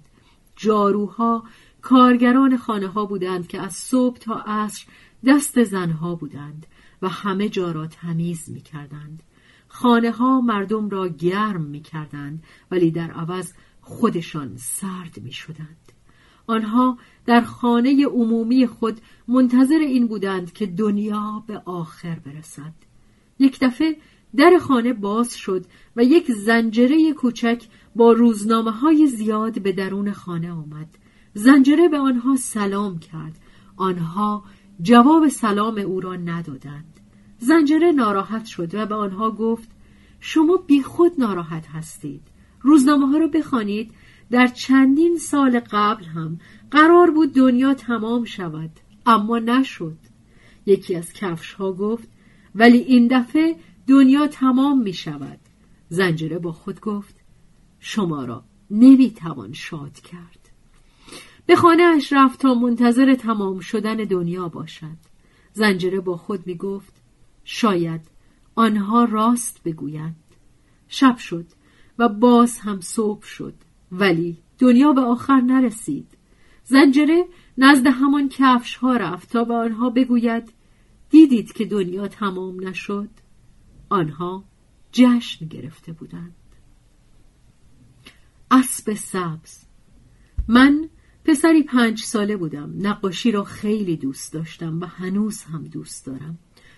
جاروها 0.55 1.43
کارگران 1.81 2.57
خانه 2.57 2.87
ها 2.87 3.05
بودند 3.05 3.47
که 3.47 3.61
از 3.61 3.73
صبح 3.73 4.17
تا 4.17 4.43
عصر 4.47 4.85
دست 5.25 5.63
زنها 5.63 6.15
بودند 6.15 6.65
و 7.01 7.09
همه 7.09 7.49
جا 7.49 7.71
را 7.71 7.87
تمیز 7.87 8.49
می 8.49 8.61
کردند. 8.61 9.23
خانه 9.67 10.11
ها 10.11 10.41
مردم 10.41 10.89
را 10.89 11.07
گرم 11.07 11.61
می 11.61 11.81
کردند 11.81 12.43
ولی 12.71 12.91
در 12.91 13.11
عوض 13.11 13.53
خودشان 13.81 14.57
سرد 14.57 15.19
می 15.23 15.31
شدند. 15.31 15.91
آنها 16.47 16.97
در 17.25 17.41
خانه 17.41 18.05
عمومی 18.05 18.67
خود 18.67 19.01
منتظر 19.27 19.79
این 19.79 20.07
بودند 20.07 20.53
که 20.53 20.65
دنیا 20.65 21.43
به 21.47 21.61
آخر 21.65 22.19
برسد. 22.19 22.73
یک 23.39 23.59
دفعه 23.61 23.97
در 24.35 24.57
خانه 24.61 24.93
باز 24.93 25.35
شد 25.35 25.65
و 25.95 26.03
یک 26.03 26.31
زنجره 26.31 27.13
کوچک 27.13 27.63
با 27.95 28.11
روزنامه 28.11 28.71
های 28.71 29.07
زیاد 29.07 29.61
به 29.61 29.71
درون 29.71 30.11
خانه 30.11 30.51
آمد. 30.51 30.97
زنجره 31.33 31.87
به 31.87 31.99
آنها 31.99 32.35
سلام 32.35 32.99
کرد. 32.99 33.39
آنها 33.75 34.43
جواب 34.81 35.27
سلام 35.27 35.77
او 35.77 35.99
را 35.99 36.15
ندادند. 36.15 36.99
زنجره 37.37 37.91
ناراحت 37.91 38.45
شد 38.45 38.75
و 38.75 38.85
به 38.85 38.95
آنها 38.95 39.31
گفت 39.31 39.69
شما 40.19 40.57
بیخود 40.57 41.11
ناراحت 41.19 41.67
هستید. 41.67 42.30
روزنامه 42.61 43.07
ها 43.07 43.17
را 43.17 43.27
بخوانید. 43.27 43.91
در 44.31 44.47
چندین 44.47 45.17
سال 45.17 45.59
قبل 45.59 46.05
هم 46.05 46.39
قرار 46.71 47.11
بود 47.11 47.33
دنیا 47.33 47.73
تمام 47.73 48.25
شود 48.25 48.71
اما 49.05 49.39
نشد. 49.39 49.97
یکی 50.65 50.95
از 50.95 51.13
کفش 51.13 51.53
ها 51.53 51.73
گفت 51.73 52.09
ولی 52.55 52.77
این 52.77 53.07
دفعه 53.11 53.55
دنیا 53.87 54.27
تمام 54.27 54.81
می 54.81 54.93
شود 54.93 55.39
زنجره 55.89 56.39
با 56.39 56.51
خود 56.51 56.79
گفت 56.79 57.15
شما 57.79 58.25
را 58.25 58.43
نمی 58.71 59.11
توان 59.11 59.53
شاد 59.53 59.99
کرد. 59.99 60.49
به 61.45 61.55
خانه 61.55 61.83
اش 61.83 62.13
رفت 62.13 62.39
تا 62.39 62.53
منتظر 62.53 63.15
تمام 63.15 63.59
شدن 63.59 63.95
دنیا 63.95 64.47
باشد. 64.47 64.97
زنجره 65.53 65.99
با 65.99 66.17
خود 66.17 66.47
می 66.47 66.55
گفت 66.55 66.93
شاید 67.43 68.01
آنها 68.55 69.03
راست 69.03 69.63
بگویند. 69.63 70.15
شب 70.87 71.17
شد. 71.17 71.45
و 72.01 72.09
باز 72.09 72.59
هم 72.59 72.81
صبح 72.81 73.25
شد. 73.25 73.53
ولی 73.91 74.37
دنیا 74.59 74.93
به 74.93 75.01
آخر 75.01 75.41
نرسید. 75.41 76.07
زنجره 76.63 77.25
نزد 77.57 77.87
همان 77.87 78.29
کفش 78.29 78.75
ها 78.75 78.97
رفت 78.97 79.29
تا 79.29 79.43
به 79.43 79.53
آنها 79.53 79.89
بگوید 79.89 80.53
دیدید 81.09 81.53
که 81.53 81.65
دنیا 81.65 82.07
تمام 82.07 82.67
نشد؟ 82.67 83.09
آنها 83.89 84.43
جشن 84.91 85.45
گرفته 85.45 85.93
بودند. 85.93 86.35
اسب 88.51 88.93
سبز. 88.93 89.65
من 90.47 90.89
پسری 91.25 91.63
پنج 91.63 91.99
ساله 91.99 92.37
بودم. 92.37 92.73
نقاشی 92.77 93.31
را 93.31 93.43
خیلی 93.43 93.97
دوست 93.97 94.33
داشتم 94.33 94.79
و 94.81 94.85
هنوز 94.85 95.43
هم 95.43 95.63
دوست 95.63 96.05
دارم. 96.05 96.37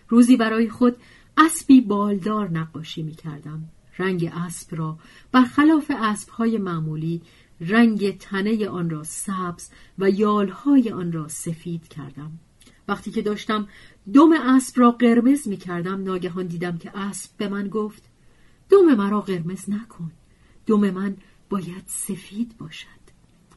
روزی 0.10 0.38
برای 0.38 0.70
خود 0.70 0.98
اسبی 1.38 1.82
بالدار 1.82 2.50
نقاشی 2.50 3.04
می 3.04 3.16
کردم 3.16 3.70
رنگ 3.98 4.32
اسب 4.36 4.76
را. 4.76 4.98
برخلاف 5.32 5.92
اسبهای 5.96 6.58
معمولی 6.58 7.22
رنگ 7.62 8.18
تنه 8.18 8.70
آن 8.70 8.90
را 8.90 9.04
سبز 9.04 9.70
و 10.00 10.10
یالهای 10.10 10.90
آن 10.90 11.12
را 11.12 11.28
سفید 11.28 11.88
کردم. 11.88 12.32
وقتی 12.88 13.12
که 13.12 13.22
داشتم 13.22 13.68
دم 14.14 14.32
اسب 14.34 14.80
را 14.80 14.92
قرمز 14.92 15.48
می 15.48 15.58
کردم 15.58 16.04
ناگهان 16.04 16.48
دیدم 16.48 16.78
که 16.78 16.98
اسب 16.98 17.32
به 17.38 17.48
من 17.48 17.68
گفت 17.68 18.04
دم 18.70 18.96
مرا 18.96 19.22
قرمز 19.22 19.70
نکن. 19.70 20.12
دم 20.66 20.90
من 20.90 21.18
باید 21.50 21.84
سفید 21.88 22.58
باشد. 22.58 23.04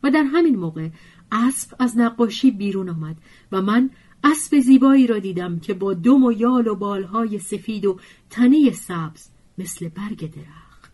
و 0.03 0.11
در 0.11 0.23
همین 0.23 0.57
موقع 0.57 0.89
اسب 1.33 1.77
از 1.79 1.99
نقاشی 1.99 2.51
بیرون 2.51 2.89
آمد 2.89 3.17
و 3.53 3.63
من 3.63 3.91
اسب 4.25 4.61
زیبایی 4.61 5.07
را 5.07 5.19
دیدم 5.19 5.59
که 5.59 5.75
با 5.75 5.95
دم 5.95 6.25
و 6.25 6.33
یال 6.33 6.67
و 6.67 6.75
بالهای 6.75 7.39
سفید 7.39 7.87
و 7.87 7.99
تنه 8.31 8.73
سبز 8.73 9.29
مثل 9.59 9.89
برگ 9.89 10.35
درخت. 10.35 10.93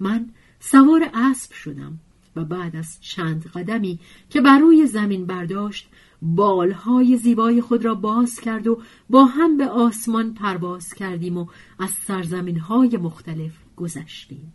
من 0.00 0.28
سوار 0.60 1.10
اسب 1.14 1.52
شدم 1.52 1.98
و 2.36 2.44
بعد 2.44 2.76
از 2.76 3.00
چند 3.00 3.46
قدمی 3.46 3.98
که 4.30 4.40
بر 4.40 4.58
روی 4.58 4.86
زمین 4.86 5.26
برداشت 5.26 5.88
بالهای 6.22 7.16
زیبای 7.16 7.60
خود 7.60 7.84
را 7.84 7.94
باز 7.94 8.40
کرد 8.40 8.66
و 8.66 8.82
با 9.10 9.24
هم 9.24 9.56
به 9.56 9.68
آسمان 9.68 10.34
پرواز 10.34 10.94
کردیم 10.94 11.38
و 11.38 11.46
از 11.78 11.90
سرزمین 11.90 12.58
های 12.58 12.96
مختلف 12.96 13.52
گذشتیم. 13.76 14.52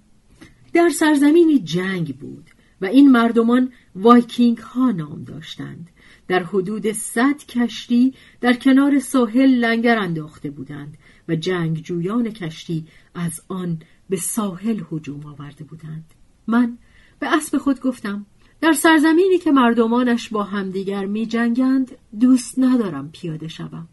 در 0.74 0.90
سرزمینی 0.90 1.60
جنگ 1.60 2.16
بود 2.16 2.50
و 2.82 2.86
این 2.86 3.12
مردمان 3.12 3.72
وایکینگ 3.96 4.58
ها 4.58 4.92
نام 4.92 5.24
داشتند. 5.24 5.90
در 6.28 6.44
حدود 6.44 6.92
صد 6.92 7.38
کشتی 7.38 8.14
در 8.42 8.54
کنار 8.54 9.00
ساحل 9.00 9.50
لنگر 9.50 10.00
انداخته 10.00 10.50
بودند. 10.50 10.98
و 11.28 11.36
جنگجویان 11.36 12.30
کشتی 12.30 12.86
از 13.16 13.42
آن 13.48 13.80
به 14.10 14.18
ساحل 14.18 14.82
هجوم 14.92 15.26
آورده 15.26 15.64
بودند. 15.64 16.14
من 16.48 16.78
به 17.20 17.36
اسب 17.36 17.58
خود 17.58 17.82
گفتم 17.82 18.26
در 18.62 18.74
سرزمینی 18.74 19.38
که 19.38 19.52
مردمانش 19.52 20.30
با 20.30 20.44
همدیگر 20.44 21.06
می 21.06 21.26
جنگند 21.26 21.98
دوست 22.20 22.60
ندارم 22.60 23.10
پیاده 23.12 23.48
شوم. 23.48 23.88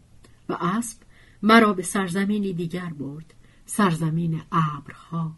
و 0.49 0.57
اسب 0.61 0.97
مرا 1.43 1.73
به 1.73 1.83
سرزمینی 1.83 2.53
دیگر 2.53 2.89
برد 2.99 3.33
سرزمین 3.65 4.41
ابرها. 4.51 5.31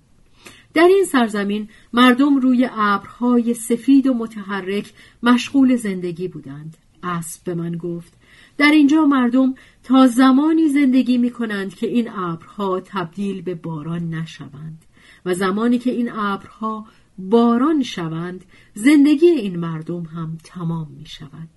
در 0.73 0.87
این 0.87 1.05
سرزمین 1.05 1.69
مردم 1.93 2.37
روی 2.37 2.69
ابرهای 2.71 3.53
سفید 3.53 4.07
و 4.07 4.13
متحرک 4.13 4.93
مشغول 5.23 5.75
زندگی 5.75 6.27
بودند. 6.27 6.77
اسب 7.03 7.43
به 7.43 7.55
من 7.55 7.77
گفت 7.77 8.16
در 8.57 8.71
اینجا 8.71 9.05
مردم 9.05 9.55
تا 9.83 10.07
زمانی 10.07 10.67
زندگی 10.69 11.17
می 11.17 11.31
کنند 11.31 11.75
که 11.75 11.87
این 11.87 12.09
ابرها 12.09 12.79
تبدیل 12.79 13.41
به 13.41 13.55
باران 13.55 14.09
نشوند 14.09 14.85
و 15.25 15.33
زمانی 15.33 15.79
که 15.79 15.91
این 15.91 16.11
ابرها 16.11 16.85
باران 17.17 17.83
شوند 17.83 18.45
زندگی 18.73 19.27
این 19.27 19.59
مردم 19.59 20.03
هم 20.03 20.37
تمام 20.43 20.91
می 20.91 21.05
شود 21.05 21.49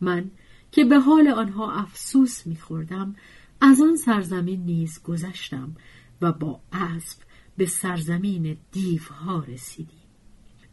من 0.00 0.30
که 0.72 0.84
به 0.84 0.98
حال 0.98 1.28
آنها 1.28 1.72
افسوس 1.72 2.46
می 2.46 2.56
خوردم 2.56 3.16
از 3.60 3.80
آن 3.80 3.96
سرزمین 3.96 4.64
نیز 4.64 5.02
گذشتم 5.02 5.76
و 6.22 6.32
با 6.32 6.60
اسب 6.72 7.18
به 7.56 7.66
سرزمین 7.66 8.56
دیوها 8.72 9.44
رسیدیم. 9.48 10.03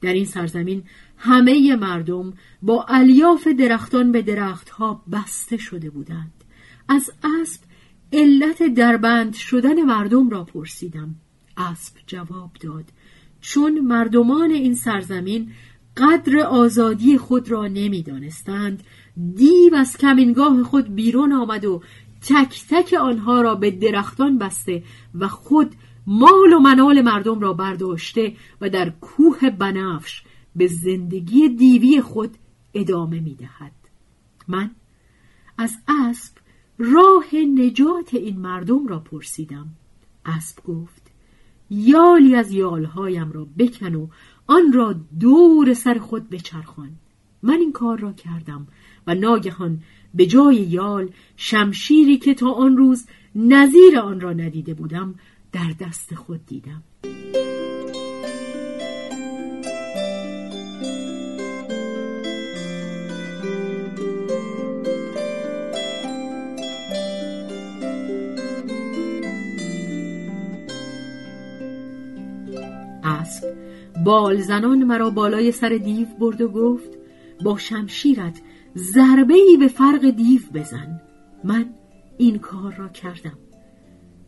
در 0.02 0.14
این 0.14 0.26
سرزمین 0.26 0.84
همه 1.18 1.76
مردم 1.76 2.34
با 2.62 2.86
الیاف 2.90 3.48
درختان 3.48 4.12
به 4.12 4.22
درختها 4.22 5.04
بسته 5.12 5.58
شده 5.58 5.90
بودند. 5.90 6.32
از 6.88 7.12
اسب 7.24 7.62
علت 8.14 8.64
دربند 8.64 9.34
شدن 9.34 9.82
مردم 9.82 10.30
را 10.30 10.44
پرسیدم. 10.44 11.16
اسب 11.58 11.94
جواب 12.08 12.52
داد 12.62 12.86
چون 13.42 13.80
مردمان 13.80 14.52
این 14.52 14.76
سرزمین 14.76 15.52
قدر 15.98 16.40
آزادی 16.40 17.18
خود 17.18 17.52
را 17.52 17.68
نمی‌دانستند 17.68 18.84
دیو 19.36 19.76
از 19.76 19.98
کمینگاه 19.98 20.64
خود 20.64 20.96
بیرون 20.96 21.34
آمد 21.34 21.66
و 21.66 21.82
تک 22.22 22.64
تک 22.70 22.94
آنها 22.94 23.42
را 23.42 23.56
به 23.56 23.72
درختان 23.72 24.38
بسته 24.38 24.84
و 25.16 25.28
خود 25.28 25.76
مال 26.08 26.54
و 26.54 26.60
منال 26.60 27.02
مردم 27.02 27.40
را 27.40 27.54
برداشته 27.54 28.36
و 28.62 28.70
در 28.70 28.90
کوه 28.90 29.50
بنفش 29.50 30.24
به 30.56 30.68
زندگی 30.68 31.50
دیوی 31.50 32.02
خود 32.02 32.38
ادامه 32.74 33.20
می 33.20 33.36
دهد. 33.36 33.72
من 34.48 34.72
از 35.58 35.78
اسب 35.88 36.34
راه 36.78 37.36
نجات 37.36 38.14
این 38.14 38.40
مردم 38.40 38.88
را 38.88 39.00
پرسیدم 39.00 39.68
اسب 40.26 40.64
گفت 40.64 41.12
یالی 41.70 42.36
از 42.36 42.52
یالهایم 42.52 43.32
را 43.32 43.48
بکن 43.58 43.96
و 43.96 44.08
آن 44.48 44.74
را 44.74 44.96
دور 45.20 45.74
سر 45.74 46.00
خود 46.00 46.30
بچرخان 46.30 46.90
من 47.44 47.54
این 47.54 47.72
کار 47.72 48.00
را 48.00 48.14
کردم 48.14 48.68
و 49.08 49.16
ناگهان 49.16 49.80
به 50.14 50.26
جای 50.26 50.56
یال 50.56 51.10
شمشیری 51.38 52.18
که 52.18 52.34
تا 52.34 52.52
آن 52.52 52.78
روز 52.78 53.08
نظیر 53.36 54.00
آن 54.00 54.22
را 54.22 54.34
ندیده 54.34 54.74
بودم 54.74 55.16
در 55.52 55.74
دست 55.80 56.16
خود 56.16 56.46
دیدم. 56.46 56.84
اسب 73.04 73.56
بال 74.06 74.42
زنان 74.42 74.84
مرا 74.84 75.10
بالای 75.10 75.52
سر 75.52 75.70
دیو 75.70 76.08
برد 76.20 76.42
و 76.42 76.48
گفت 76.48 76.90
با 77.44 77.58
شمشیرت 77.58 78.42
ضربه 78.76 79.34
ای 79.34 79.58
به 79.58 79.68
فرق 79.68 80.10
دیو 80.10 80.42
بزن. 80.54 81.02
من 81.44 81.70
این 82.18 82.40
کار 82.40 82.74
را 82.74 82.88
کردم. 82.90 83.38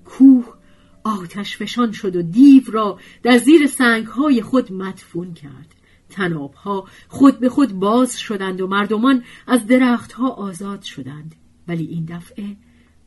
کوه 0.05 0.62
آتش 1.03 1.57
فشان 1.57 1.91
شد 1.91 2.15
و 2.15 2.21
دیو 2.21 2.63
را 2.71 2.99
در 3.23 3.37
زیر 3.37 3.67
سنگهای 3.67 4.41
خود 4.41 4.73
مدفون 4.73 5.33
کرد. 5.33 5.75
تنابها 6.09 6.87
خود 7.07 7.39
به 7.39 7.49
خود 7.49 7.73
باز 7.73 8.19
شدند 8.19 8.61
و 8.61 8.67
مردمان 8.67 9.23
از 9.47 9.67
درختها 9.67 10.29
آزاد 10.29 10.81
شدند. 10.81 11.35
ولی 11.67 11.85
این 11.85 12.05
دفعه 12.05 12.57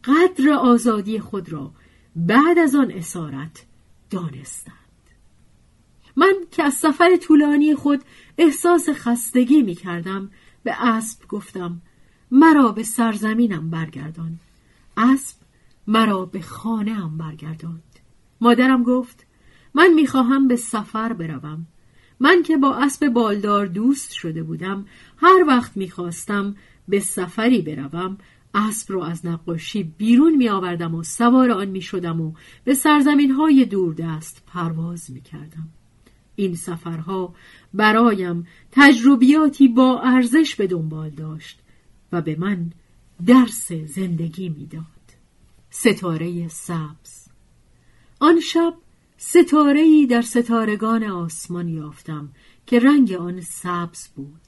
قدر 0.04 0.50
آزادی 0.50 1.18
خود 1.20 1.52
را 1.52 1.72
بعد 2.16 2.58
از 2.58 2.74
آن 2.74 2.90
اسارت 2.90 3.66
دانستند. 4.10 4.74
من 6.16 6.34
که 6.50 6.62
از 6.62 6.74
سفر 6.74 7.16
طولانی 7.16 7.74
خود 7.74 8.02
احساس 8.38 8.88
خستگی 8.88 9.62
می 9.62 9.74
کردم 9.74 10.30
به 10.62 10.86
اسب 10.86 11.28
گفتم 11.28 11.82
مرا 12.30 12.72
به 12.72 12.82
سرزمینم 12.82 13.70
برگردان. 13.70 14.38
اسب 14.96 15.36
مرا 15.86 16.24
به 16.24 16.40
خانه 16.40 16.94
هم 16.94 17.18
برگرداند 17.18 17.82
مادرم 18.40 18.82
گفت 18.82 19.26
من 19.74 19.94
می‌خواهم 19.94 20.48
به 20.48 20.56
سفر 20.56 21.12
بروم 21.12 21.66
من 22.20 22.42
که 22.42 22.56
با 22.56 22.74
اسب 22.74 23.08
بالدار 23.08 23.66
دوست 23.66 24.12
شده 24.12 24.42
بودم 24.42 24.86
هر 25.16 25.44
وقت 25.46 25.76
می‌خواستم 25.76 26.56
به 26.88 27.00
سفری 27.00 27.62
بروم 27.62 28.18
اسب 28.54 28.92
رو 28.92 29.02
از 29.02 29.26
نقاشی 29.26 29.82
بیرون 29.82 30.36
می 30.36 30.48
آوردم 30.48 30.94
و 30.94 31.02
سوار 31.02 31.50
آن 31.50 31.68
می 31.68 31.82
شدم 31.82 32.20
و 32.20 32.32
به 32.64 32.74
سرزمین 32.74 33.30
های 33.30 33.64
دوردست 33.64 34.42
پرواز 34.46 35.10
می 35.10 35.20
کردم. 35.20 35.68
این 36.36 36.54
سفرها 36.54 37.34
برایم 37.74 38.46
تجربیاتی 38.72 39.68
با 39.68 40.00
ارزش 40.00 40.56
به 40.56 40.66
دنبال 40.66 41.10
داشت 41.10 41.60
و 42.12 42.22
به 42.22 42.36
من 42.38 42.72
درس 43.26 43.72
زندگی 43.72 44.48
می‌داد. 44.48 44.95
ستاره 45.78 46.48
سبز. 46.48 47.28
آن 48.20 48.40
شب 48.40 48.74
ستارهی 49.16 50.06
در 50.06 50.22
ستارگان 50.22 51.04
آسمان 51.04 51.68
یافتم 51.68 52.28
که 52.66 52.78
رنگ 52.78 53.12
آن 53.12 53.40
سبز 53.40 54.08
بود. 54.08 54.40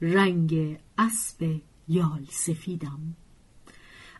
رنگ 0.00 0.78
اسب 0.98 1.60
یال 1.88 2.26
سفیدم. 2.30 3.16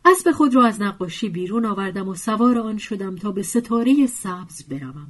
اسب 0.04 0.32
خود 0.32 0.54
را 0.54 0.66
از 0.66 0.82
نقاشی 0.82 1.28
بیرون 1.28 1.64
آوردم 1.64 2.08
و 2.08 2.14
سوار 2.14 2.58
آن 2.58 2.78
شدم 2.78 3.16
تا 3.16 3.32
به 3.32 3.42
ستاره 3.42 4.06
سبز 4.06 4.62
بروم. 4.62 5.08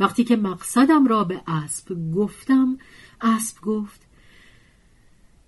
وقتی 0.00 0.24
که 0.24 0.36
مقصدم 0.36 1.06
را 1.06 1.24
به 1.24 1.42
اسب 1.46 2.12
گفتم 2.14 2.78
اسب 3.20 3.60
گفت 3.60 4.00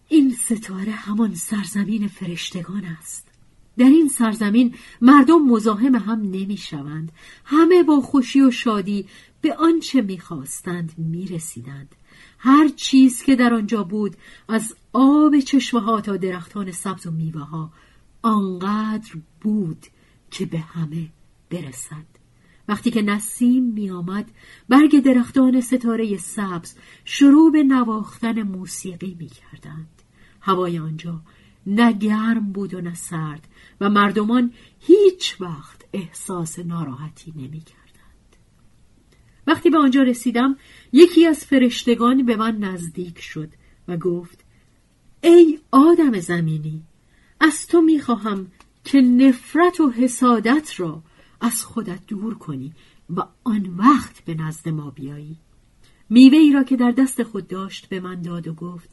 این 0.09 0.35
ستاره 0.35 0.93
همان 0.93 1.35
سرزمین 1.35 2.09
فرشتگان 2.09 2.85
است. 2.85 3.32
در 3.79 3.85
این 3.85 4.09
سرزمین 4.09 4.75
مردم 5.01 5.43
مزاحم 5.43 5.95
هم 5.95 6.21
نمی 6.21 6.57
شوند. 6.57 7.13
همه 7.45 7.83
با 7.83 8.01
خوشی 8.01 8.41
و 8.41 8.51
شادی 8.51 9.07
به 9.41 9.55
آنچه 9.55 10.03
می‌خواستند 10.03 10.93
می‌رسیدند. 10.99 11.95
هر 12.39 12.69
چیز 12.69 13.23
که 13.23 13.37
در 13.37 13.55
آنجا 13.55 13.83
بود 13.83 14.17
از 14.49 14.75
آب 14.93 15.39
چشمه 15.39 15.81
ها 15.81 16.01
تا 16.01 16.17
درختان 16.17 16.71
سبز 16.71 17.07
و 17.07 17.11
میوه 17.11 17.41
ها 17.41 17.73
آنقدر 18.23 19.11
بود 19.41 19.87
که 20.31 20.47
به 20.47 20.59
همه 20.59 21.09
برسد 21.51 22.13
وقتی 22.69 22.91
که 22.91 23.03
نسیم 23.03 23.65
می 23.65 23.91
آمد 23.91 24.31
برگ 24.69 25.03
درختان 25.03 25.61
ستاره 25.61 26.17
سبز 26.17 26.75
شروع 27.05 27.53
به 27.53 27.63
نواختن 27.63 28.43
موسیقی 28.43 29.17
می 29.19 29.29
کردند. 29.29 30.03
هوای 30.41 30.79
آنجا 30.79 31.21
نه 31.67 31.93
گرم 31.93 32.53
بود 32.53 32.75
و 32.75 32.81
نه 32.81 32.95
سرد 32.95 33.49
و 33.81 33.91
مردمان 33.91 34.53
هیچ 34.81 35.37
وقت 35.41 35.85
احساس 35.93 36.59
ناراحتی 36.59 37.33
نمی 37.37 37.61
کردند. 37.61 38.37
وقتی 39.47 39.71
به 39.71 39.79
آنجا 39.79 40.03
رسیدم 40.03 40.57
یکی 40.93 41.27
از 41.27 41.45
فرشتگان 41.45 42.27
به 42.27 42.37
من 42.37 42.57
نزدیک 42.57 43.21
شد 43.21 43.49
و 43.89 43.97
گفت 43.97 44.45
ای 45.23 45.59
آدم 45.71 46.21
زمینی 46.21 46.83
از 47.41 47.67
تو 47.67 47.81
می‌خواهم 47.81 48.47
که 48.85 49.01
نفرت 49.01 49.81
و 49.81 49.91
حسادت 49.91 50.81
را 50.81 51.03
از 51.41 51.65
خودت 51.65 52.07
دور 52.07 52.35
کنی 52.35 52.73
و 53.17 53.23
آن 53.45 53.75
وقت 53.77 54.25
به 54.25 54.35
نزد 54.35 54.69
ما 54.69 54.91
بیایی 54.91 55.37
میوه 56.11 56.39
ای 56.39 56.53
را 56.53 56.63
که 56.63 56.77
در 56.77 56.91
دست 56.91 57.23
خود 57.23 57.49
داشت 57.49 57.89
به 57.89 58.01
من 58.01 58.23
داد 58.23 58.49
و 58.49 58.55
گفت 58.55 58.91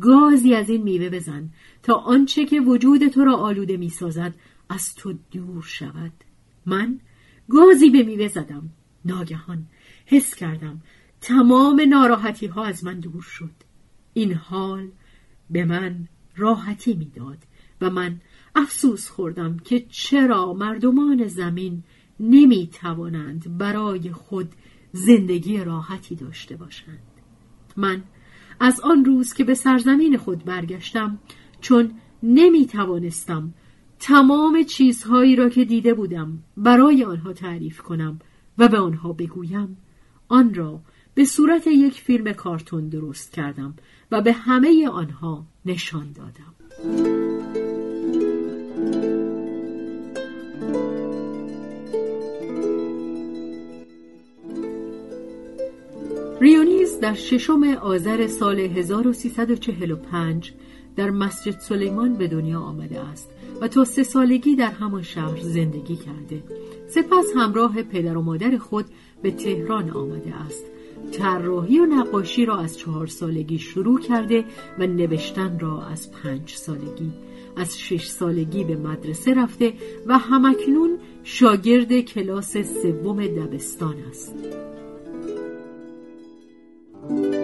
گازی 0.00 0.54
از 0.54 0.70
این 0.70 0.82
میوه 0.82 1.08
بزن 1.08 1.50
تا 1.82 1.94
آنچه 1.94 2.44
که 2.44 2.60
وجود 2.60 3.08
تو 3.08 3.24
را 3.24 3.36
آلوده 3.36 3.76
می‌سازد 3.76 4.34
از 4.68 4.94
تو 4.94 5.14
دور 5.30 5.62
شود. 5.62 6.12
من 6.66 7.00
گازی 7.48 7.90
به 7.90 8.02
میوه 8.02 8.28
زدم. 8.28 8.70
ناگهان 9.04 9.66
حس 10.06 10.34
کردم 10.34 10.82
تمام 11.20 11.80
ناراحتی 11.88 12.46
ها 12.46 12.64
از 12.64 12.84
من 12.84 13.00
دور 13.00 13.22
شد. 13.22 13.50
این 14.14 14.32
حال 14.32 14.88
به 15.50 15.64
من 15.64 16.08
راحتی 16.36 16.94
می‌داد 16.94 17.38
و 17.80 17.90
من 17.90 18.20
افسوس 18.54 19.08
خوردم 19.08 19.56
که 19.56 19.80
چرا 19.80 20.52
مردمان 20.52 21.26
زمین 21.26 21.82
نمی 22.20 22.70
توانند 22.72 23.58
برای 23.58 24.12
خود 24.12 24.48
زندگی 24.92 25.58
راحتی 25.58 26.14
داشته 26.14 26.56
باشند. 26.56 27.02
من 27.76 28.02
از 28.62 28.80
آن 28.80 29.04
روز 29.04 29.32
که 29.32 29.44
به 29.44 29.54
سرزمین 29.54 30.16
خود 30.16 30.44
برگشتم 30.44 31.18
چون 31.60 31.90
نمی 32.22 32.66
توانستم 32.66 33.54
تمام 33.98 34.62
چیزهایی 34.62 35.36
را 35.36 35.48
که 35.48 35.64
دیده 35.64 35.94
بودم 35.94 36.38
برای 36.56 37.04
آنها 37.04 37.32
تعریف 37.32 37.80
کنم 37.80 38.18
و 38.58 38.68
به 38.68 38.78
آنها 38.78 39.12
بگویم. 39.12 39.76
آن 40.28 40.54
را 40.54 40.80
به 41.14 41.24
صورت 41.24 41.66
یک 41.66 42.00
فیلم 42.00 42.32
کارتون 42.32 42.88
درست 42.88 43.32
کردم 43.32 43.74
و 44.10 44.20
به 44.20 44.32
همه 44.32 44.88
آنها 44.88 45.46
نشان 45.66 46.12
دادم. 46.12 46.54
ریونیز 56.40 56.71
در 57.02 57.14
ششم 57.14 57.64
آذر 57.64 58.26
سال 58.26 58.60
1345 58.60 60.52
در 60.96 61.10
مسجد 61.10 61.58
سلیمان 61.58 62.14
به 62.14 62.28
دنیا 62.28 62.60
آمده 62.60 63.00
است 63.00 63.30
و 63.60 63.68
تا 63.68 63.84
سه 63.84 64.02
سالگی 64.02 64.56
در 64.56 64.70
همان 64.70 65.02
شهر 65.02 65.40
زندگی 65.40 65.96
کرده. 65.96 66.42
سپس 66.88 67.26
همراه 67.36 67.82
پدر 67.82 68.16
و 68.16 68.22
مادر 68.22 68.56
خود 68.56 68.84
به 69.22 69.30
تهران 69.30 69.90
آمده 69.90 70.34
است. 70.46 70.64
طراحی 71.12 71.78
و 71.78 71.86
نقاشی 71.86 72.44
را 72.44 72.58
از 72.58 72.78
چهار 72.78 73.06
سالگی 73.06 73.58
شروع 73.58 74.00
کرده 74.00 74.44
و 74.78 74.86
نوشتن 74.86 75.58
را 75.58 75.82
از 75.82 76.12
پنج 76.12 76.50
سالگی. 76.50 77.12
از 77.56 77.78
شش 77.78 78.06
سالگی 78.06 78.64
به 78.64 78.76
مدرسه 78.76 79.34
رفته 79.34 79.72
و 80.06 80.18
همکنون 80.18 80.98
شاگرد 81.24 82.00
کلاس 82.00 82.56
سوم 82.56 83.26
دبستان 83.26 83.96
است. 84.10 84.71
Thank 87.08 87.34
you. 87.34 87.41